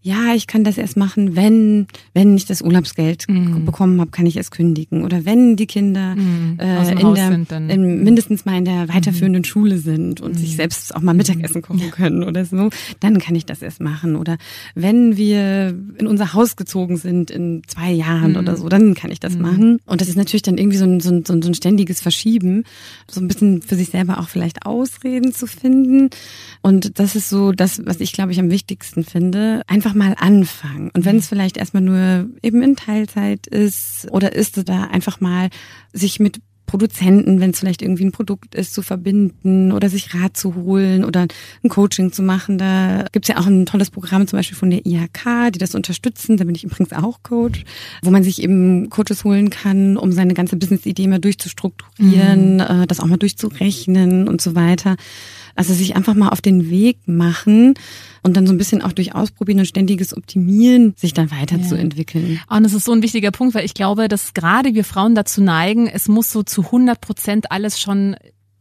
ja, 0.00 0.32
ich 0.34 0.46
kann 0.46 0.64
das 0.64 0.78
erst 0.78 0.96
machen, 0.96 1.34
wenn, 1.36 1.86
wenn 2.14 2.36
ich 2.36 2.46
das 2.46 2.62
Urlaubsgeld 2.62 3.26
mhm. 3.28 3.64
bekommen 3.64 4.00
habe, 4.00 4.10
kann 4.10 4.26
ich 4.26 4.36
es 4.36 4.50
kündigen. 4.50 5.04
Oder 5.04 5.24
wenn 5.24 5.56
die 5.56 5.66
Kinder 5.66 6.14
mhm. 6.14 6.56
äh, 6.60 6.92
in 6.92 7.14
der, 7.14 7.28
sind, 7.28 7.52
in, 7.52 8.04
mindestens 8.04 8.44
mal 8.44 8.56
in 8.56 8.64
der 8.64 8.88
weiterführenden 8.88 9.40
mhm. 9.40 9.44
Schule 9.44 9.78
sind 9.78 10.20
und 10.20 10.34
sich 10.38 10.52
mhm. 10.52 10.56
selbst 10.56 10.94
auch 10.94 11.02
mal 11.02 11.14
Mittagessen 11.14 11.62
kochen 11.62 11.90
können 11.90 12.22
oder 12.22 12.44
so, 12.44 12.70
dann 13.00 13.18
kann 13.18 13.34
ich 13.34 13.44
das 13.44 13.60
erst 13.60 13.80
machen. 13.80 14.16
Oder 14.16 14.38
wenn 14.74 15.16
wir 15.16 15.74
in 15.98 16.06
unser 16.06 16.32
Haus 16.32 16.56
gezogen 16.56 16.96
sind 16.96 17.30
in 17.30 17.62
zwei 17.66 17.90
Jahren 17.90 18.36
oder 18.36 18.56
so, 18.56 18.68
dann 18.68 18.94
kann 18.94 19.10
ich 19.10 19.20
das 19.20 19.36
machen. 19.36 19.78
Und 19.84 20.00
das 20.00 20.08
ist 20.08 20.16
natürlich 20.16 20.42
dann 20.42 20.58
irgendwie 20.58 20.78
so 20.78 20.84
ein, 20.84 21.00
so 21.00 21.12
ein, 21.12 21.24
so 21.24 21.34
ein 21.34 21.54
ständiges 21.54 22.00
Verschieben, 22.00 22.64
so 23.10 23.20
ein 23.20 23.28
bisschen 23.28 23.62
für 23.62 23.74
sich 23.74 23.90
selber 23.90 24.20
auch 24.20 24.28
vielleicht 24.28 24.64
Ausreden 24.64 25.32
zu 25.32 25.46
finden. 25.46 26.08
Und 26.62 26.98
das 26.98 27.14
ist 27.16 27.28
so 27.28 27.52
das, 27.52 27.84
was 27.84 28.00
ich 28.00 28.12
glaube 28.12 28.32
ich 28.32 28.40
am 28.40 28.50
wichtigsten 28.50 29.04
finde. 29.04 29.62
Einfach 29.66 29.87
mal 29.94 30.14
anfangen. 30.18 30.90
Und 30.94 31.04
wenn 31.04 31.16
es 31.16 31.28
vielleicht 31.28 31.56
erstmal 31.56 31.82
nur 31.82 32.28
eben 32.42 32.62
in 32.62 32.76
Teilzeit 32.76 33.46
ist 33.46 34.08
oder 34.10 34.34
ist 34.34 34.58
es 34.58 34.64
da 34.64 34.84
einfach 34.84 35.20
mal 35.20 35.48
sich 35.92 36.20
mit 36.20 36.40
Produzenten, 36.68 37.40
wenn 37.40 37.50
es 37.50 37.58
vielleicht 37.58 37.82
irgendwie 37.82 38.04
ein 38.04 38.12
Produkt 38.12 38.54
ist, 38.54 38.74
zu 38.74 38.82
verbinden 38.82 39.72
oder 39.72 39.88
sich 39.88 40.14
Rat 40.14 40.36
zu 40.36 40.54
holen 40.54 41.04
oder 41.04 41.26
ein 41.64 41.68
Coaching 41.70 42.12
zu 42.12 42.22
machen. 42.22 42.58
Da 42.58 43.06
gibt's 43.10 43.26
ja 43.26 43.38
auch 43.38 43.46
ein 43.46 43.66
tolles 43.66 43.90
Programm 43.90 44.28
zum 44.28 44.38
Beispiel 44.38 44.56
von 44.56 44.70
der 44.70 44.86
IHK, 44.86 45.50
die 45.52 45.58
das 45.58 45.74
unterstützen. 45.74 46.36
Da 46.36 46.44
bin 46.44 46.54
ich 46.54 46.64
übrigens 46.64 46.92
auch 46.92 47.22
Coach, 47.22 47.64
wo 48.02 48.10
man 48.10 48.22
sich 48.22 48.40
eben 48.42 48.90
Coaches 48.90 49.24
holen 49.24 49.50
kann, 49.50 49.96
um 49.96 50.12
seine 50.12 50.34
ganze 50.34 50.56
Business-Idee 50.56 51.08
mal 51.08 51.18
durchzustrukturieren, 51.18 52.54
mhm. 52.54 52.60
äh, 52.60 52.86
das 52.86 53.00
auch 53.00 53.06
mal 53.06 53.16
durchzurechnen 53.16 54.28
und 54.28 54.40
so 54.40 54.54
weiter. 54.54 54.96
Also 55.58 55.74
sich 55.74 55.96
einfach 55.96 56.14
mal 56.14 56.28
auf 56.28 56.40
den 56.40 56.70
Weg 56.70 56.98
machen 57.06 57.74
und 58.22 58.36
dann 58.36 58.46
so 58.46 58.52
ein 58.52 58.58
bisschen 58.58 58.80
auch 58.80 58.92
durch 58.92 59.16
Ausprobieren 59.16 59.58
und 59.58 59.66
ständiges 59.66 60.16
Optimieren 60.16 60.94
sich 60.96 61.14
dann 61.14 61.32
weiterzuentwickeln. 61.32 62.38
Ja. 62.48 62.56
Und 62.56 62.62
das 62.62 62.74
ist 62.74 62.84
so 62.84 62.92
ein 62.92 63.02
wichtiger 63.02 63.32
Punkt, 63.32 63.56
weil 63.56 63.64
ich 63.64 63.74
glaube, 63.74 64.06
dass 64.06 64.34
gerade 64.34 64.74
wir 64.74 64.84
Frauen 64.84 65.16
dazu 65.16 65.42
neigen, 65.42 65.88
es 65.88 66.06
muss 66.06 66.30
so 66.30 66.44
zu 66.44 66.62
100 66.62 67.00
Prozent 67.00 67.50
alles 67.50 67.80
schon 67.80 68.14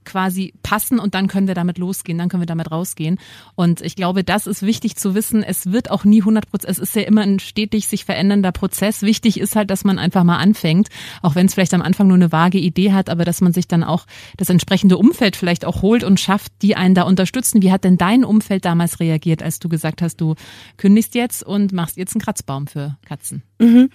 quasi 0.07 0.53
passen 0.63 0.97
und 0.97 1.13
dann 1.13 1.27
können 1.27 1.47
wir 1.47 1.53
damit 1.53 1.77
losgehen, 1.77 2.17
dann 2.17 2.29
können 2.29 2.41
wir 2.41 2.47
damit 2.47 2.71
rausgehen. 2.71 3.19
Und 3.55 3.81
ich 3.81 3.95
glaube, 3.95 4.23
das 4.23 4.47
ist 4.47 4.63
wichtig 4.63 4.95
zu 4.95 5.13
wissen. 5.13 5.43
Es 5.43 5.71
wird 5.71 5.91
auch 5.91 6.05
nie 6.05 6.21
100 6.21 6.49
Prozent, 6.49 6.71
es 6.71 6.79
ist 6.79 6.95
ja 6.95 7.03
immer 7.03 7.21
ein 7.21 7.39
stetig 7.39 7.87
sich 7.87 8.05
verändernder 8.05 8.51
Prozess. 8.51 9.03
Wichtig 9.03 9.39
ist 9.39 9.55
halt, 9.55 9.69
dass 9.69 9.83
man 9.83 9.99
einfach 9.99 10.23
mal 10.23 10.37
anfängt, 10.37 10.87
auch 11.21 11.35
wenn 11.35 11.45
es 11.45 11.53
vielleicht 11.53 11.73
am 11.73 11.81
Anfang 11.81 12.07
nur 12.07 12.15
eine 12.15 12.31
vage 12.31 12.57
Idee 12.57 12.93
hat, 12.93 13.09
aber 13.09 13.25
dass 13.25 13.41
man 13.41 13.53
sich 13.53 13.67
dann 13.67 13.83
auch 13.83 14.07
das 14.37 14.49
entsprechende 14.49 14.97
Umfeld 14.97 15.35
vielleicht 15.35 15.65
auch 15.65 15.81
holt 15.81 16.03
und 16.03 16.19
schafft, 16.19 16.51
die 16.61 16.75
einen 16.75 16.95
da 16.95 17.03
unterstützen. 17.03 17.61
Wie 17.61 17.71
hat 17.71 17.83
denn 17.83 17.97
dein 17.97 18.23
Umfeld 18.23 18.65
damals 18.65 18.99
reagiert, 18.99 19.43
als 19.43 19.59
du 19.59 19.69
gesagt 19.69 20.01
hast, 20.01 20.21
du 20.21 20.35
kündigst 20.77 21.13
jetzt 21.15 21.43
und 21.43 21.73
machst 21.73 21.97
jetzt 21.97 22.15
einen 22.15 22.21
Kratzbaum 22.21 22.67
für 22.67 22.97
Katzen? 23.05 23.43
Mhm. 23.59 23.89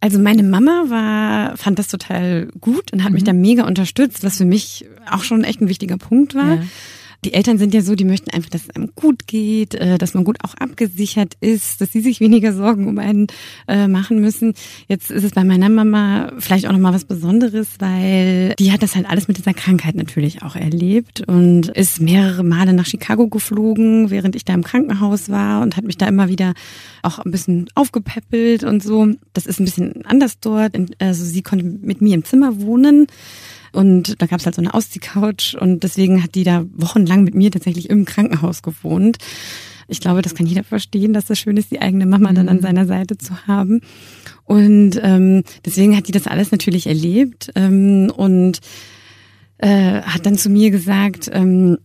Also 0.00 0.18
meine 0.18 0.42
Mama 0.42 0.84
war, 0.88 1.56
fand 1.56 1.78
das 1.78 1.88
total 1.88 2.48
gut 2.60 2.92
und 2.92 3.02
hat 3.02 3.10
mhm. 3.10 3.14
mich 3.14 3.24
da 3.24 3.32
mega 3.32 3.66
unterstützt, 3.66 4.24
was 4.24 4.38
für 4.38 4.44
mich 4.44 4.86
auch 5.10 5.24
schon 5.24 5.44
echt 5.44 5.60
ein 5.60 5.68
wichtiger 5.68 5.98
Punkt 5.98 6.34
war. 6.34 6.56
Ja 6.56 6.62
die 7.24 7.32
Eltern 7.32 7.58
sind 7.58 7.74
ja 7.74 7.80
so, 7.80 7.94
die 7.94 8.04
möchten 8.04 8.30
einfach, 8.30 8.50
dass 8.50 8.64
es 8.64 8.70
einem 8.70 8.90
gut 8.94 9.26
geht, 9.26 9.74
äh, 9.74 9.98
dass 9.98 10.14
man 10.14 10.24
gut 10.24 10.38
auch 10.44 10.54
abgesichert 10.54 11.34
ist, 11.40 11.80
dass 11.80 11.92
sie 11.92 12.00
sich 12.00 12.20
weniger 12.20 12.52
Sorgen 12.52 12.86
um 12.86 12.98
einen 12.98 13.28
äh, 13.66 13.88
machen 13.88 14.20
müssen. 14.20 14.54
Jetzt 14.88 15.10
ist 15.10 15.24
es 15.24 15.32
bei 15.32 15.44
meiner 15.44 15.68
Mama 15.68 16.32
vielleicht 16.38 16.66
auch 16.66 16.72
nochmal 16.72 16.92
was 16.92 17.04
Besonderes, 17.04 17.68
weil 17.78 18.54
die 18.58 18.72
hat 18.72 18.82
das 18.82 18.94
halt 18.94 19.08
alles 19.08 19.28
mit 19.28 19.38
dieser 19.38 19.54
Krankheit 19.54 19.94
natürlich 19.94 20.42
auch 20.42 20.54
erlebt 20.54 21.22
und 21.26 21.68
ist 21.68 22.00
mehrere 22.00 22.44
Male 22.44 22.72
nach 22.74 22.86
Chicago 22.86 23.28
geflogen, 23.28 24.10
während 24.10 24.36
ich 24.36 24.44
da 24.44 24.52
im 24.54 24.64
Krankenhaus 24.64 25.30
war 25.30 25.62
und 25.62 25.76
hat 25.76 25.84
mich 25.84 25.96
da 25.96 26.06
immer 26.06 26.28
wieder 26.28 26.52
auch 27.02 27.18
ein 27.18 27.30
bisschen 27.30 27.68
aufgepäppelt 27.74 28.64
und 28.64 28.82
so. 28.82 29.08
Das 29.32 29.46
ist 29.46 29.60
ein 29.60 29.64
bisschen 29.64 30.04
anders 30.04 30.40
dort. 30.40 30.76
Also 30.98 31.24
sie 31.24 31.42
konnte 31.42 31.64
mit 31.64 32.00
mir 32.02 32.14
im 32.14 32.24
Zimmer 32.24 32.60
wohnen. 32.60 33.06
Und 33.74 34.20
da 34.22 34.26
gab 34.26 34.40
es 34.40 34.46
halt 34.46 34.54
so 34.54 34.62
eine 34.62 34.72
Ausziehcouch 34.72 35.56
und 35.60 35.82
deswegen 35.82 36.22
hat 36.22 36.34
die 36.34 36.44
da 36.44 36.64
wochenlang 36.74 37.24
mit 37.24 37.34
mir 37.34 37.50
tatsächlich 37.50 37.90
im 37.90 38.04
Krankenhaus 38.04 38.62
gewohnt. 38.62 39.18
Ich 39.88 40.00
glaube, 40.00 40.22
das 40.22 40.34
kann 40.34 40.46
jeder 40.46 40.64
verstehen, 40.64 41.12
dass 41.12 41.26
das 41.26 41.38
schön 41.38 41.56
ist, 41.56 41.70
die 41.70 41.80
eigene 41.80 42.06
Mama 42.06 42.32
dann 42.32 42.48
an 42.48 42.58
mhm. 42.58 42.62
seiner 42.62 42.86
Seite 42.86 43.18
zu 43.18 43.46
haben. 43.46 43.80
Und 44.44 44.98
ähm, 45.02 45.42
deswegen 45.64 45.96
hat 45.96 46.08
die 46.08 46.12
das 46.12 46.26
alles 46.26 46.52
natürlich 46.52 46.86
erlebt 46.86 47.50
ähm, 47.54 48.10
und 48.14 48.60
äh, 49.58 50.02
hat 50.02 50.26
dann 50.26 50.38
zu 50.38 50.50
mir 50.50 50.70
gesagt, 50.70 51.30
ähm, 51.32 51.78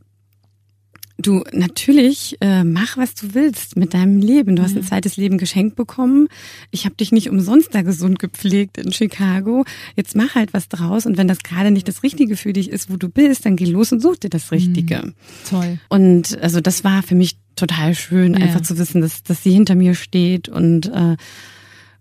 Du, 1.21 1.43
natürlich, 1.51 2.37
äh, 2.39 2.63
mach, 2.63 2.95
was 2.95 3.13
du 3.13 3.33
willst 3.33 3.75
mit 3.75 3.93
deinem 3.93 4.21
Leben. 4.21 4.55
Du 4.55 4.63
hast 4.63 4.77
ein 4.77 4.83
zweites 4.83 5.17
Leben 5.17 5.37
geschenkt 5.37 5.75
bekommen. 5.75 6.29
Ich 6.71 6.85
habe 6.85 6.95
dich 6.95 7.11
nicht 7.11 7.29
umsonst 7.29 7.75
da 7.75 7.81
gesund 7.81 8.19
gepflegt 8.19 8.77
in 8.77 8.93
Chicago. 8.93 9.65
Jetzt 9.97 10.15
mach 10.15 10.35
halt 10.35 10.53
was 10.53 10.69
draus. 10.69 11.05
Und 11.05 11.17
wenn 11.17 11.27
das 11.27 11.39
gerade 11.39 11.71
nicht 11.71 11.89
das 11.89 12.03
Richtige 12.03 12.37
für 12.37 12.53
dich 12.53 12.69
ist, 12.69 12.89
wo 12.89 12.95
du 12.95 13.09
bist, 13.09 13.45
dann 13.45 13.57
geh 13.57 13.65
los 13.65 13.91
und 13.91 14.01
such 14.01 14.15
dir 14.15 14.29
das 14.29 14.53
Richtige. 14.53 15.07
Mhm. 15.07 15.13
Toll. 15.49 15.79
Und 15.89 16.41
also 16.41 16.61
das 16.61 16.85
war 16.85 17.03
für 17.03 17.15
mich 17.15 17.35
total 17.57 17.95
schön, 17.95 18.35
ja. 18.35 18.39
einfach 18.39 18.61
zu 18.61 18.77
wissen, 18.77 19.01
dass, 19.01 19.21
dass 19.23 19.43
sie 19.43 19.51
hinter 19.51 19.75
mir 19.75 19.95
steht 19.95 20.47
und 20.47 20.87
äh, 20.87 21.17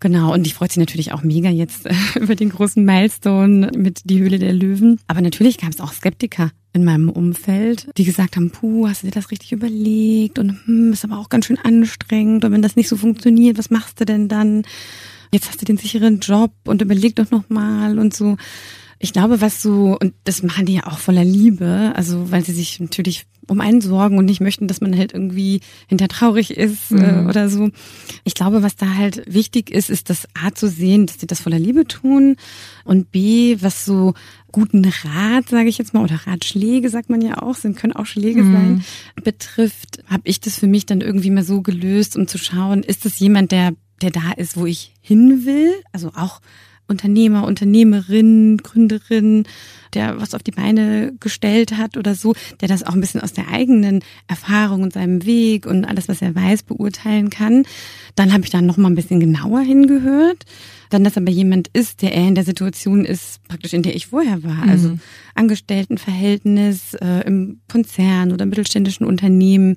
Genau, 0.01 0.33
und 0.33 0.47
ich 0.47 0.55
freut 0.55 0.71
sich 0.71 0.79
natürlich 0.79 1.13
auch 1.13 1.23
mega 1.25 1.51
jetzt 1.51 1.87
äh, 1.87 1.95
über 2.21 2.37
den 2.37 2.51
großen 2.51 2.85
Milestone 2.85 3.73
mit 3.77 4.03
die 4.05 4.21
Höhle 4.21 4.39
der 4.39 4.53
Löwen. 4.53 5.01
Aber 5.09 5.21
natürlich 5.21 5.59
gab 5.59 5.71
es 5.71 5.81
auch 5.81 5.93
Skeptiker 5.93 6.53
in 6.73 6.85
meinem 6.85 7.09
Umfeld, 7.09 7.89
die 7.97 8.05
gesagt 8.05 8.37
haben, 8.37 8.51
puh, 8.51 8.89
hast 8.89 9.03
du 9.03 9.07
dir 9.07 9.13
das 9.13 9.31
richtig 9.31 9.53
überlegt 9.53 10.39
und 10.39 10.59
hm, 10.67 10.93
ist 10.93 11.05
aber 11.05 11.19
auch 11.19 11.29
ganz 11.29 11.47
schön 11.47 11.59
anstrengend 11.59 12.45
und 12.45 12.53
wenn 12.53 12.63
das 12.63 12.77
nicht 12.77 12.89
so 12.89 12.97
funktioniert, 12.97 13.59
was 13.59 13.71
machst 13.71 14.01
du 14.01 14.05
denn 14.05 14.29
dann? 14.29 14.63
Jetzt 15.33 15.49
hast 15.49 15.61
du 15.61 15.67
den 15.67 15.77
sicheren 15.77 16.21
Job 16.21 16.53
und 16.65 16.83
überleg 16.83 17.17
doch 17.17 17.31
noch 17.31 17.49
mal 17.51 17.99
und 17.99 18.15
so. 18.15 18.37
Ich 18.99 19.13
glaube, 19.13 19.41
was 19.41 19.63
so, 19.63 19.97
und 20.01 20.15
das 20.25 20.43
machen 20.43 20.67
die 20.67 20.75
ja 20.75 20.87
auch 20.87 20.99
voller 20.99 21.25
Liebe, 21.25 21.93
also 21.95 22.31
weil 22.31 22.45
sie 22.45 22.53
sich 22.53 22.81
natürlich 22.81 23.27
um 23.51 23.61
einen 23.61 23.81
sorgen 23.81 24.19
und 24.19 24.25
nicht 24.25 24.41
möchten, 24.41 24.69
dass 24.69 24.81
man 24.81 24.97
halt 24.97 25.13
irgendwie 25.13 25.61
hinter 25.87 26.09
traurig 26.09 26.51
ist 26.57 26.91
äh, 26.91 26.95
mhm. 26.95 27.27
äh, 27.27 27.29
oder 27.29 27.49
so. 27.49 27.71
Ich 28.25 28.35
glaube, 28.35 28.63
was 28.63 28.77
da 28.77 28.95
halt 28.95 29.23
wichtig 29.27 29.71
ist, 29.71 29.91
ist 29.91 30.11
das 30.11 30.27
A 30.35 30.53
zu 30.55 30.69
sehen, 30.69 31.07
dass 31.07 31.21
sie 31.21 31.27
das 31.27 31.41
voller 31.41 31.59
Liebe 31.59 31.87
tun 31.87 32.37
und 32.85 33.11
B, 33.11 33.57
was 33.61 33.85
so 33.85 34.15
guten 34.51 34.85
Rat, 34.85 35.49
sage 35.49 35.69
ich 35.69 35.79
jetzt 35.79 35.95
mal, 35.95 36.05
oder 36.05 36.27
Ratschläge, 36.27 36.89
sagt 36.89 37.11
man 37.11 37.21
ja 37.21 37.43
auch, 37.43 37.55
sind 37.55 37.77
können 37.77 37.93
auch 37.93 38.07
Schläge 38.07 38.43
mhm. 38.43 38.53
sein, 38.53 38.85
betrifft, 39.23 40.03
habe 40.07 40.23
ich 40.25 40.41
das 40.41 40.59
für 40.59 40.67
mich 40.67 40.87
dann 40.87 41.01
irgendwie 41.01 41.31
mal 41.31 41.45
so 41.45 41.61
gelöst, 41.61 42.17
um 42.17 42.27
zu 42.27 42.39
schauen, 42.39 42.83
ist 42.83 43.05
das 43.05 43.19
jemand, 43.19 43.53
der 43.53 43.73
der 44.03 44.11
da 44.11 44.33
ist, 44.37 44.57
wo 44.57 44.67
ich 44.67 44.95
hin 45.01 45.45
will, 45.45 45.75
also 45.93 46.13
auch 46.15 46.41
Unternehmer, 46.89 47.47
Unternehmerin, 47.47 48.57
Gründerin, 48.59 49.45
der 49.95 50.21
was 50.21 50.35
auf 50.35 50.43
die 50.43 50.51
Beine 50.51 51.13
gestellt 51.21 51.77
hat 51.77 51.97
oder 51.97 52.15
so, 52.15 52.35
der 52.61 52.69
das 52.69 52.83
auch 52.83 52.95
ein 52.95 53.01
bisschen 53.01 53.21
aus 53.21 53.33
der 53.33 53.49
eigenen 53.49 54.01
Erfahrung 54.27 54.83
und 54.83 54.93
seinem 54.93 55.25
Weg 55.25 55.67
und 55.67 55.85
alles, 55.85 56.09
was 56.09 56.23
er 56.23 56.35
weiß, 56.35 56.65
beurteilen 56.65 57.31
kann. 57.31 57.65
Dann 58.15 58.33
habe 58.33 58.45
ich 58.45 58.51
dann 58.51 58.67
noch 58.67 58.77
mal 58.77 58.89
ein 58.89 58.95
bisschen 58.95 59.21
genauer 59.21 59.61
hingehört. 59.61 60.45
Dann, 60.91 61.05
dass 61.05 61.19
aber 61.19 61.31
jemand 61.31 61.69
ist, 61.69 62.01
der 62.01 62.13
eher 62.13 62.29
in 62.29 62.35
der 62.35 62.45
Situation 62.45 63.05
ist, 63.05 63.47
praktisch 63.47 63.75
in 63.75 63.83
der 63.83 63.95
ich 63.95 64.07
vorher 64.07 64.43
war. 64.43 64.65
Mhm. 64.65 64.71
Also 64.71 64.99
Angestelltenverhältnis 65.35 66.95
äh, 66.95 67.27
im 67.27 67.61
Konzern 67.69 68.33
oder 68.33 68.47
mittelständischen 68.47 69.07
Unternehmen 69.07 69.77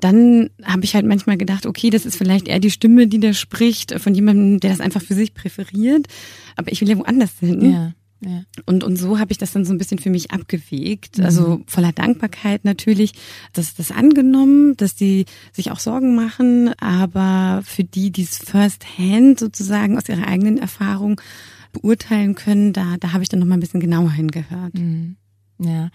dann 0.00 0.50
habe 0.64 0.84
ich 0.84 0.94
halt 0.94 1.06
manchmal 1.06 1.36
gedacht, 1.36 1.66
okay, 1.66 1.90
das 1.90 2.06
ist 2.06 2.16
vielleicht 2.16 2.48
eher 2.48 2.60
die 2.60 2.70
Stimme, 2.70 3.06
die 3.06 3.20
da 3.20 3.32
spricht, 3.32 3.98
von 4.00 4.14
jemandem, 4.14 4.60
der 4.60 4.70
das 4.70 4.80
einfach 4.80 5.02
für 5.02 5.14
sich 5.14 5.34
präferiert. 5.34 6.06
Aber 6.56 6.70
ich 6.70 6.80
will 6.80 6.88
ja 6.88 6.98
woanders 6.98 7.32
hin. 7.40 7.72
Ja. 7.72 7.92
Ja. 8.20 8.42
Und, 8.66 8.82
und 8.82 8.96
so 8.96 9.20
habe 9.20 9.30
ich 9.30 9.38
das 9.38 9.52
dann 9.52 9.64
so 9.64 9.72
ein 9.72 9.78
bisschen 9.78 10.00
für 10.00 10.10
mich 10.10 10.32
abgewegt. 10.32 11.18
Mhm. 11.18 11.24
Also 11.24 11.60
voller 11.66 11.92
Dankbarkeit 11.92 12.64
natürlich, 12.64 13.12
dass 13.52 13.74
das 13.74 13.92
angenommen, 13.92 14.76
dass 14.76 14.96
die 14.96 15.26
sich 15.52 15.70
auch 15.70 15.78
Sorgen 15.78 16.16
machen, 16.16 16.72
aber 16.80 17.62
für 17.64 17.84
die, 17.84 18.10
die 18.10 18.22
es 18.22 18.38
first 18.38 18.98
hand 18.98 19.38
sozusagen 19.38 19.96
aus 19.96 20.08
ihrer 20.08 20.26
eigenen 20.26 20.58
Erfahrung 20.58 21.20
beurteilen 21.72 22.34
können, 22.34 22.72
da, 22.72 22.96
da 22.98 23.12
habe 23.12 23.22
ich 23.22 23.28
dann 23.28 23.40
noch 23.40 23.46
mal 23.46 23.54
ein 23.54 23.60
bisschen 23.60 23.80
genauer 23.80 24.10
hingehört. 24.12 24.74
Mhm. 24.74 25.16
Ja. 25.60 25.90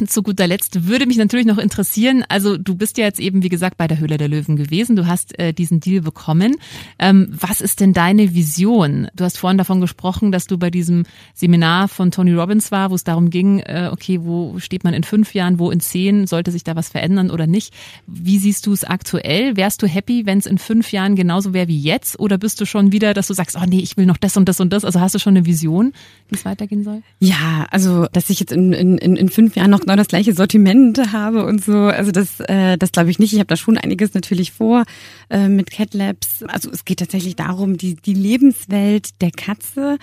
Und 0.00 0.10
zu 0.10 0.22
guter 0.22 0.46
Letzt 0.46 0.88
würde 0.88 1.06
mich 1.06 1.18
natürlich 1.18 1.46
noch 1.46 1.58
interessieren, 1.58 2.24
also 2.28 2.56
du 2.56 2.74
bist 2.74 2.98
ja 2.98 3.04
jetzt 3.04 3.20
eben, 3.20 3.44
wie 3.44 3.48
gesagt, 3.48 3.76
bei 3.76 3.86
der 3.86 4.00
Höhle 4.00 4.16
der 4.16 4.28
Löwen 4.28 4.56
gewesen, 4.56 4.96
du 4.96 5.06
hast 5.06 5.38
äh, 5.38 5.52
diesen 5.52 5.78
Deal 5.78 6.02
bekommen. 6.02 6.56
Ähm, 6.98 7.28
was 7.30 7.60
ist 7.60 7.80
denn 7.80 7.92
deine 7.92 8.34
Vision? 8.34 9.08
Du 9.14 9.24
hast 9.24 9.38
vorhin 9.38 9.58
davon 9.58 9.80
gesprochen, 9.80 10.32
dass 10.32 10.46
du 10.46 10.58
bei 10.58 10.70
diesem 10.70 11.04
Seminar 11.32 11.86
von 11.86 12.10
Tony 12.10 12.32
Robbins 12.32 12.72
war, 12.72 12.90
wo 12.90 12.96
es 12.96 13.04
darum 13.04 13.30
ging, 13.30 13.60
äh, 13.60 13.88
okay, 13.92 14.20
wo 14.22 14.58
steht 14.58 14.82
man 14.82 14.94
in 14.94 15.04
fünf 15.04 15.32
Jahren, 15.32 15.60
wo 15.60 15.70
in 15.70 15.78
zehn, 15.78 16.26
sollte 16.26 16.50
sich 16.50 16.64
da 16.64 16.74
was 16.74 16.88
verändern 16.88 17.30
oder 17.30 17.46
nicht? 17.46 17.72
Wie 18.08 18.38
siehst 18.38 18.66
du 18.66 18.72
es 18.72 18.82
aktuell? 18.82 19.56
Wärst 19.56 19.80
du 19.82 19.86
happy, 19.86 20.26
wenn 20.26 20.38
es 20.38 20.46
in 20.46 20.58
fünf 20.58 20.90
Jahren 20.90 21.14
genauso 21.14 21.54
wäre 21.54 21.68
wie 21.68 21.78
jetzt? 21.78 22.18
Oder 22.18 22.36
bist 22.36 22.60
du 22.60 22.66
schon 22.66 22.90
wieder, 22.90 23.14
dass 23.14 23.28
du 23.28 23.34
sagst, 23.34 23.56
oh 23.56 23.64
nee, 23.66 23.78
ich 23.78 23.96
will 23.96 24.06
noch 24.06 24.16
das 24.16 24.36
und 24.36 24.48
das 24.48 24.60
und 24.60 24.72
das? 24.72 24.84
Also 24.84 25.00
hast 25.00 25.14
du 25.14 25.20
schon 25.20 25.36
eine 25.36 25.46
Vision, 25.46 25.92
wie 26.28 26.34
es 26.34 26.44
weitergehen 26.44 26.82
soll? 26.82 27.02
Ja, 27.20 27.66
also 27.70 28.06
dass 28.12 28.28
ich 28.28 28.40
jetzt 28.40 28.52
in, 28.52 28.72
in 28.72 28.98
in, 29.04 29.16
in 29.16 29.28
fünf 29.28 29.54
Jahren 29.54 29.70
noch 29.70 29.80
genau 29.80 29.96
das 29.96 30.08
gleiche 30.08 30.32
Sortiment 30.32 31.12
habe 31.12 31.44
und 31.44 31.62
so. 31.62 31.76
Also 31.76 32.10
das, 32.10 32.40
äh, 32.40 32.76
das 32.78 32.90
glaube 32.90 33.10
ich 33.10 33.18
nicht. 33.18 33.32
Ich 33.32 33.38
habe 33.38 33.46
da 33.46 33.56
schon 33.56 33.76
einiges 33.76 34.14
natürlich 34.14 34.52
vor 34.52 34.84
äh, 35.30 35.48
mit 35.48 35.70
Cat 35.70 35.94
Labs. 35.94 36.42
Also 36.44 36.70
es 36.70 36.84
geht 36.84 36.98
tatsächlich 36.98 37.36
darum, 37.36 37.76
die, 37.76 37.94
die 37.94 38.14
Lebenswelt 38.14 39.20
der 39.20 39.30
Katze, 39.30 39.98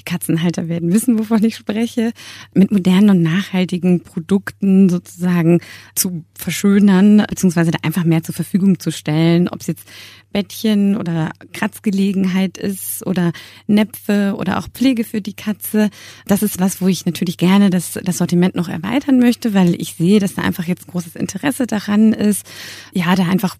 die 0.00 0.04
Katzenhalter 0.04 0.68
werden 0.68 0.92
wissen, 0.92 1.18
wovon 1.18 1.42
ich 1.44 1.56
spreche, 1.56 2.12
mit 2.52 2.72
modernen 2.72 3.10
und 3.10 3.22
nachhaltigen 3.22 4.02
Produkten 4.02 4.88
sozusagen 4.88 5.60
zu 5.94 6.24
verschönern, 6.34 7.24
beziehungsweise 7.28 7.70
da 7.70 7.78
einfach 7.82 8.04
mehr 8.04 8.22
zur 8.22 8.34
Verfügung 8.34 8.80
zu 8.80 8.90
stellen, 8.90 9.48
ob 9.48 9.60
es 9.60 9.68
jetzt 9.68 9.88
Bettchen 10.32 10.96
oder 10.96 11.30
Kratzgelegenheit 11.52 12.58
ist 12.58 13.06
oder 13.06 13.32
Näpfe 13.66 14.34
oder 14.36 14.58
auch 14.58 14.68
Pflege 14.68 15.04
für 15.04 15.20
die 15.20 15.34
Katze. 15.34 15.90
Das 16.26 16.42
ist 16.42 16.60
was, 16.60 16.80
wo 16.80 16.88
ich 16.88 17.06
natürlich 17.06 17.36
gerne 17.36 17.70
das, 17.70 17.98
das 18.02 18.18
Sortiment 18.18 18.54
noch 18.54 18.68
erweitern 18.68 19.18
möchte, 19.18 19.54
weil 19.54 19.80
ich 19.80 19.94
sehe, 19.94 20.20
dass 20.20 20.34
da 20.34 20.42
einfach 20.42 20.64
jetzt 20.64 20.86
großes 20.86 21.16
Interesse 21.16 21.66
daran 21.66 22.12
ist. 22.12 22.46
Ja, 22.92 23.14
da 23.14 23.24
einfach 23.24 23.56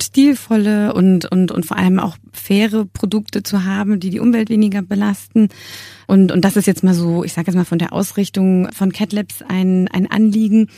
stilvolle 0.00 0.94
und, 0.94 1.26
und, 1.26 1.50
und 1.50 1.66
vor 1.66 1.76
allem 1.76 1.98
auch 1.98 2.16
faire 2.32 2.86
Produkte 2.86 3.42
zu 3.42 3.64
haben, 3.64 3.98
die 3.98 4.10
die 4.10 4.20
Umwelt 4.20 4.48
weniger 4.48 4.82
belasten. 4.82 5.48
Und, 6.06 6.30
und 6.30 6.44
das 6.44 6.56
ist 6.56 6.66
jetzt 6.66 6.84
mal 6.84 6.94
so, 6.94 7.24
ich 7.24 7.32
sage 7.32 7.48
jetzt 7.48 7.56
mal 7.56 7.64
von 7.64 7.78
der 7.78 7.92
Ausrichtung 7.92 8.70
von 8.72 8.92
CatLabs 8.92 9.42
ein, 9.42 9.88
ein 9.88 10.08
Anliegen. 10.08 10.68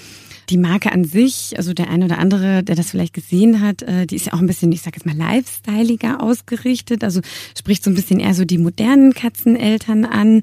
Die 0.50 0.58
Marke 0.58 0.92
an 0.92 1.04
sich, 1.04 1.54
also 1.56 1.72
der 1.72 1.88
eine 1.88 2.06
oder 2.06 2.18
andere, 2.18 2.62
der 2.62 2.74
das 2.74 2.90
vielleicht 2.90 3.14
gesehen 3.14 3.60
hat, 3.60 3.82
äh, 3.82 4.06
die 4.06 4.16
ist 4.16 4.26
ja 4.26 4.32
auch 4.32 4.40
ein 4.40 4.46
bisschen, 4.46 4.72
ich 4.72 4.82
sage 4.82 4.96
jetzt 4.96 5.06
mal, 5.06 5.16
lifestyleiger 5.16 6.22
ausgerichtet. 6.22 7.04
Also 7.04 7.20
spricht 7.56 7.84
so 7.84 7.90
ein 7.90 7.94
bisschen 7.94 8.20
eher 8.20 8.34
so 8.34 8.44
die 8.44 8.58
modernen 8.58 9.12
Katzeneltern 9.14 10.04
an. 10.04 10.42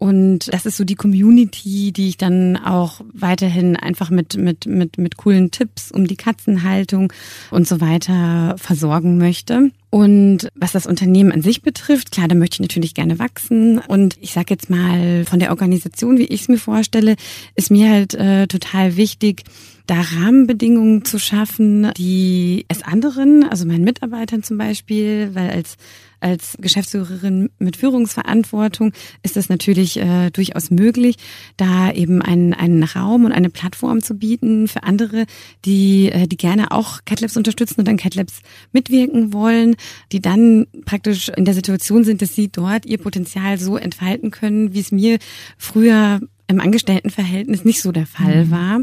Und 0.00 0.50
das 0.50 0.64
ist 0.64 0.78
so 0.78 0.84
die 0.84 0.94
Community, 0.94 1.92
die 1.92 2.08
ich 2.08 2.16
dann 2.16 2.56
auch 2.56 3.02
weiterhin 3.12 3.76
einfach 3.76 4.08
mit, 4.08 4.34
mit, 4.34 4.64
mit, 4.64 4.96
mit 4.96 5.18
coolen 5.18 5.50
Tipps 5.50 5.92
um 5.92 6.06
die 6.06 6.16
Katzenhaltung 6.16 7.12
und 7.50 7.68
so 7.68 7.82
weiter 7.82 8.56
versorgen 8.56 9.18
möchte. 9.18 9.72
Und 9.90 10.48
was 10.54 10.72
das 10.72 10.86
Unternehmen 10.86 11.32
an 11.32 11.42
sich 11.42 11.60
betrifft, 11.60 12.12
klar, 12.12 12.28
da 12.28 12.34
möchte 12.34 12.54
ich 12.54 12.60
natürlich 12.60 12.94
gerne 12.94 13.18
wachsen. 13.18 13.78
Und 13.78 14.16
ich 14.22 14.32
sage 14.32 14.54
jetzt 14.54 14.70
mal, 14.70 15.26
von 15.26 15.38
der 15.38 15.50
Organisation, 15.50 16.16
wie 16.16 16.24
ich 16.24 16.40
es 16.40 16.48
mir 16.48 16.56
vorstelle, 16.56 17.16
ist 17.54 17.70
mir 17.70 17.90
halt 17.90 18.14
äh, 18.14 18.46
total 18.46 18.96
wichtig, 18.96 19.42
da 19.90 20.02
Rahmenbedingungen 20.02 21.04
zu 21.04 21.18
schaffen, 21.18 21.90
die 21.96 22.64
es 22.68 22.82
anderen, 22.82 23.42
also 23.42 23.66
meinen 23.66 23.82
Mitarbeitern 23.82 24.44
zum 24.44 24.56
Beispiel, 24.56 25.30
weil 25.34 25.50
als 25.50 25.76
als 26.20 26.56
Geschäftsführerin 26.60 27.50
mit 27.58 27.76
Führungsverantwortung 27.76 28.92
ist 29.22 29.38
es 29.38 29.48
natürlich 29.48 29.96
äh, 29.96 30.30
durchaus 30.30 30.70
möglich, 30.70 31.16
da 31.56 31.90
eben 31.90 32.20
einen, 32.20 32.52
einen 32.52 32.82
Raum 32.82 33.24
und 33.24 33.32
eine 33.32 33.48
Plattform 33.48 34.02
zu 34.02 34.14
bieten 34.14 34.68
für 34.68 34.82
andere, 34.82 35.24
die, 35.64 36.12
äh, 36.12 36.28
die 36.28 36.36
gerne 36.36 36.72
auch 36.72 37.00
CatLabs 37.06 37.38
unterstützen 37.38 37.80
und 37.80 37.88
dann 37.88 37.96
CatLabs 37.96 38.40
mitwirken 38.72 39.32
wollen, 39.32 39.76
die 40.12 40.20
dann 40.20 40.66
praktisch 40.84 41.30
in 41.30 41.46
der 41.46 41.54
Situation 41.54 42.04
sind, 42.04 42.20
dass 42.20 42.34
sie 42.34 42.48
dort 42.48 42.84
ihr 42.84 42.98
Potenzial 42.98 43.58
so 43.58 43.78
entfalten 43.78 44.30
können, 44.30 44.74
wie 44.74 44.80
es 44.80 44.92
mir 44.92 45.18
früher 45.56 46.20
im 46.50 46.60
Angestelltenverhältnis 46.60 47.64
nicht 47.64 47.80
so 47.80 47.92
der 47.92 48.06
Fall 48.06 48.46
mhm. 48.46 48.50
war. 48.50 48.80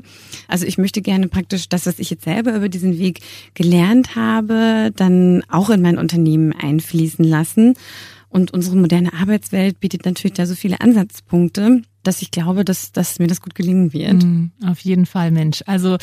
Also 0.47 0.65
ich 0.65 0.77
möchte 0.77 1.01
gerne 1.01 1.27
praktisch 1.27 1.69
das, 1.69 1.85
was 1.85 1.99
ich 1.99 2.09
jetzt 2.09 2.23
selber 2.23 2.55
über 2.55 2.69
diesen 2.69 2.97
Weg 2.97 3.19
gelernt 3.53 4.15
habe, 4.15 4.91
dann 4.95 5.43
auch 5.49 5.69
in 5.69 5.81
mein 5.81 5.97
Unternehmen 5.97 6.53
einfließen 6.53 7.25
lassen. 7.25 7.75
Und 8.29 8.51
unsere 8.53 8.75
moderne 8.75 9.13
Arbeitswelt 9.13 9.79
bietet 9.79 10.05
natürlich 10.05 10.35
da 10.35 10.45
so 10.45 10.55
viele 10.55 10.81
Ansatzpunkte 10.81 11.81
dass 12.03 12.21
ich 12.21 12.31
glaube, 12.31 12.63
dass, 12.63 12.91
dass 12.93 13.19
mir 13.19 13.27
das 13.27 13.41
gut 13.41 13.53
gelingen 13.53 13.91
wird. 13.91 14.23
Mm, 14.23 14.51
auf 14.65 14.79
jeden 14.79 15.05
Fall, 15.05 15.31
Mensch. 15.31 15.63
Also 15.65 15.97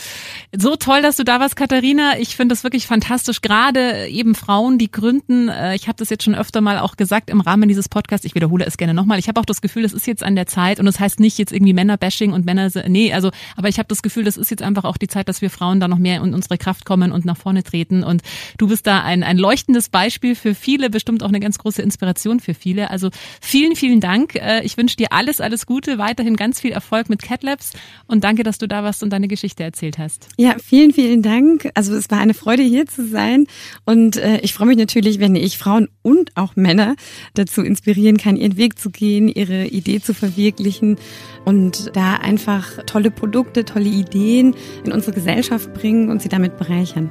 so 0.55 0.77
toll, 0.77 1.01
dass 1.01 1.17
du 1.17 1.25
da 1.25 1.41
warst, 1.41 1.57
Katharina. 1.57 2.19
Ich 2.19 2.37
finde 2.37 2.53
das 2.53 2.63
wirklich 2.63 2.87
fantastisch. 2.87 3.41
Gerade 3.41 4.09
eben 4.09 4.35
Frauen, 4.35 4.77
die 4.77 4.91
gründen. 4.91 5.49
Äh, 5.49 5.75
ich 5.77 5.89
habe 5.89 5.97
das 5.97 6.11
jetzt 6.11 6.25
schon 6.25 6.35
öfter 6.35 6.61
mal 6.61 6.79
auch 6.79 6.97
gesagt 6.97 7.31
im 7.31 7.41
Rahmen 7.41 7.69
dieses 7.69 7.89
Podcasts. 7.89 8.27
Ich 8.27 8.35
wiederhole 8.35 8.67
es 8.67 8.77
gerne 8.77 8.93
nochmal. 8.93 9.19
Ich 9.19 9.29
habe 9.29 9.41
auch 9.41 9.47
das 9.47 9.63
Gefühl, 9.63 9.83
das 9.83 9.95
ist 9.95 10.07
jetzt 10.07 10.23
an 10.23 10.37
der 10.37 10.47
Zeit 10.47 10.79
und 10.79 10.87
das 10.87 11.01
heißt 11.01 11.21
nicht 11.21 11.39
jetzt 11.39 11.53
irgendwie 11.53 11.73
Männerbashing 11.73 12.33
und 12.33 12.45
Männer. 12.45 12.71
Nee, 12.87 13.13
also, 13.15 13.31
aber 13.57 13.69
ich 13.69 13.79
habe 13.79 13.89
das 13.89 14.03
Gefühl, 14.03 14.25
das 14.25 14.37
ist 14.37 14.51
jetzt 14.51 14.63
einfach 14.63 14.85
auch 14.85 14.99
die 14.99 15.09
Zeit, 15.09 15.29
dass 15.29 15.41
wir 15.41 15.49
Frauen 15.49 15.81
da 15.81 15.89
noch 15.89 15.99
mehr 15.99 16.23
in 16.23 16.35
unsere 16.35 16.59
Kraft 16.59 16.85
kommen 16.85 17.13
und 17.13 17.25
nach 17.25 17.39
vorne 17.39 17.63
treten. 17.63 18.05
Und 18.05 18.23
du 18.59 18.69
bist 18.69 18.87
da 18.87 19.03
ein, 19.03 19.23
ein 19.23 19.39
leuchtendes 19.39 19.89
Beispiel 19.89 20.35
für 20.35 20.55
viele, 20.55 20.91
bestimmt 20.91 21.23
auch 21.23 21.29
eine 21.29 21.41
ganz 21.41 21.59
große 21.59 21.81
Inspiration 21.81 22.41
für 22.41 22.53
viele. 22.53 22.91
Also 22.91 23.09
vielen, 23.41 23.75
vielen 23.75 24.01
Dank. 24.01 24.35
Äh, 24.35 24.63
ich 24.65 24.77
wünsche 24.77 24.97
dir 24.97 25.13
alles, 25.13 25.41
alles 25.41 25.65
Gute 25.65 25.84
weiterhin 25.99 26.37
ganz 26.37 26.61
viel 26.61 26.73
Erfolg 26.73 27.09
mit 27.09 27.23
CatLabs 27.23 27.73
und 28.07 28.25
danke, 28.25 28.43
dass 28.43 28.59
du 28.59 28.67
da 28.67 28.83
warst 28.83 29.03
und 29.03 29.11
deine 29.11 29.29
Geschichte 29.29 29.63
erzählt 29.63 29.99
hast. 29.99 30.29
Ja, 30.37 30.57
vielen, 30.63 30.93
vielen 30.93 31.23
Dank. 31.23 31.71
Also 31.75 31.95
es 31.95 32.11
war 32.11 32.19
eine 32.19 32.35
Freude 32.35 32.63
hier 32.63 32.87
zu 32.87 33.07
sein 33.07 33.47
und 33.85 34.17
äh, 34.17 34.39
ich 34.39 34.53
freue 34.55 34.69
mich 34.69 34.79
natürlich, 34.79 35.21
wenn 35.21 35.37
ich 35.37 35.59
Frauen 35.59 35.89
und 36.03 36.31
auch 36.37 36.57
Männer 36.57 36.97
dazu 37.35 37.63
inspirieren 37.63 38.17
kann, 38.17 38.37
ihren 38.37 38.57
Weg 38.57 38.79
zu 38.79 38.91
gehen, 38.91 39.29
ihre 39.29 39.67
Idee 39.67 40.01
zu 40.01 40.15
verwirklichen 40.15 40.97
und 41.45 41.91
da 41.95 42.15
einfach 42.15 42.85
tolle 42.87 43.11
Produkte, 43.11 43.65
tolle 43.65 43.89
Ideen 43.89 44.55
in 44.85 44.93
unsere 44.93 45.13
Gesellschaft 45.13 45.73
bringen 45.75 46.11
und 46.11 46.23
sie 46.23 46.29
damit 46.29 46.57
bereichern. 46.57 47.11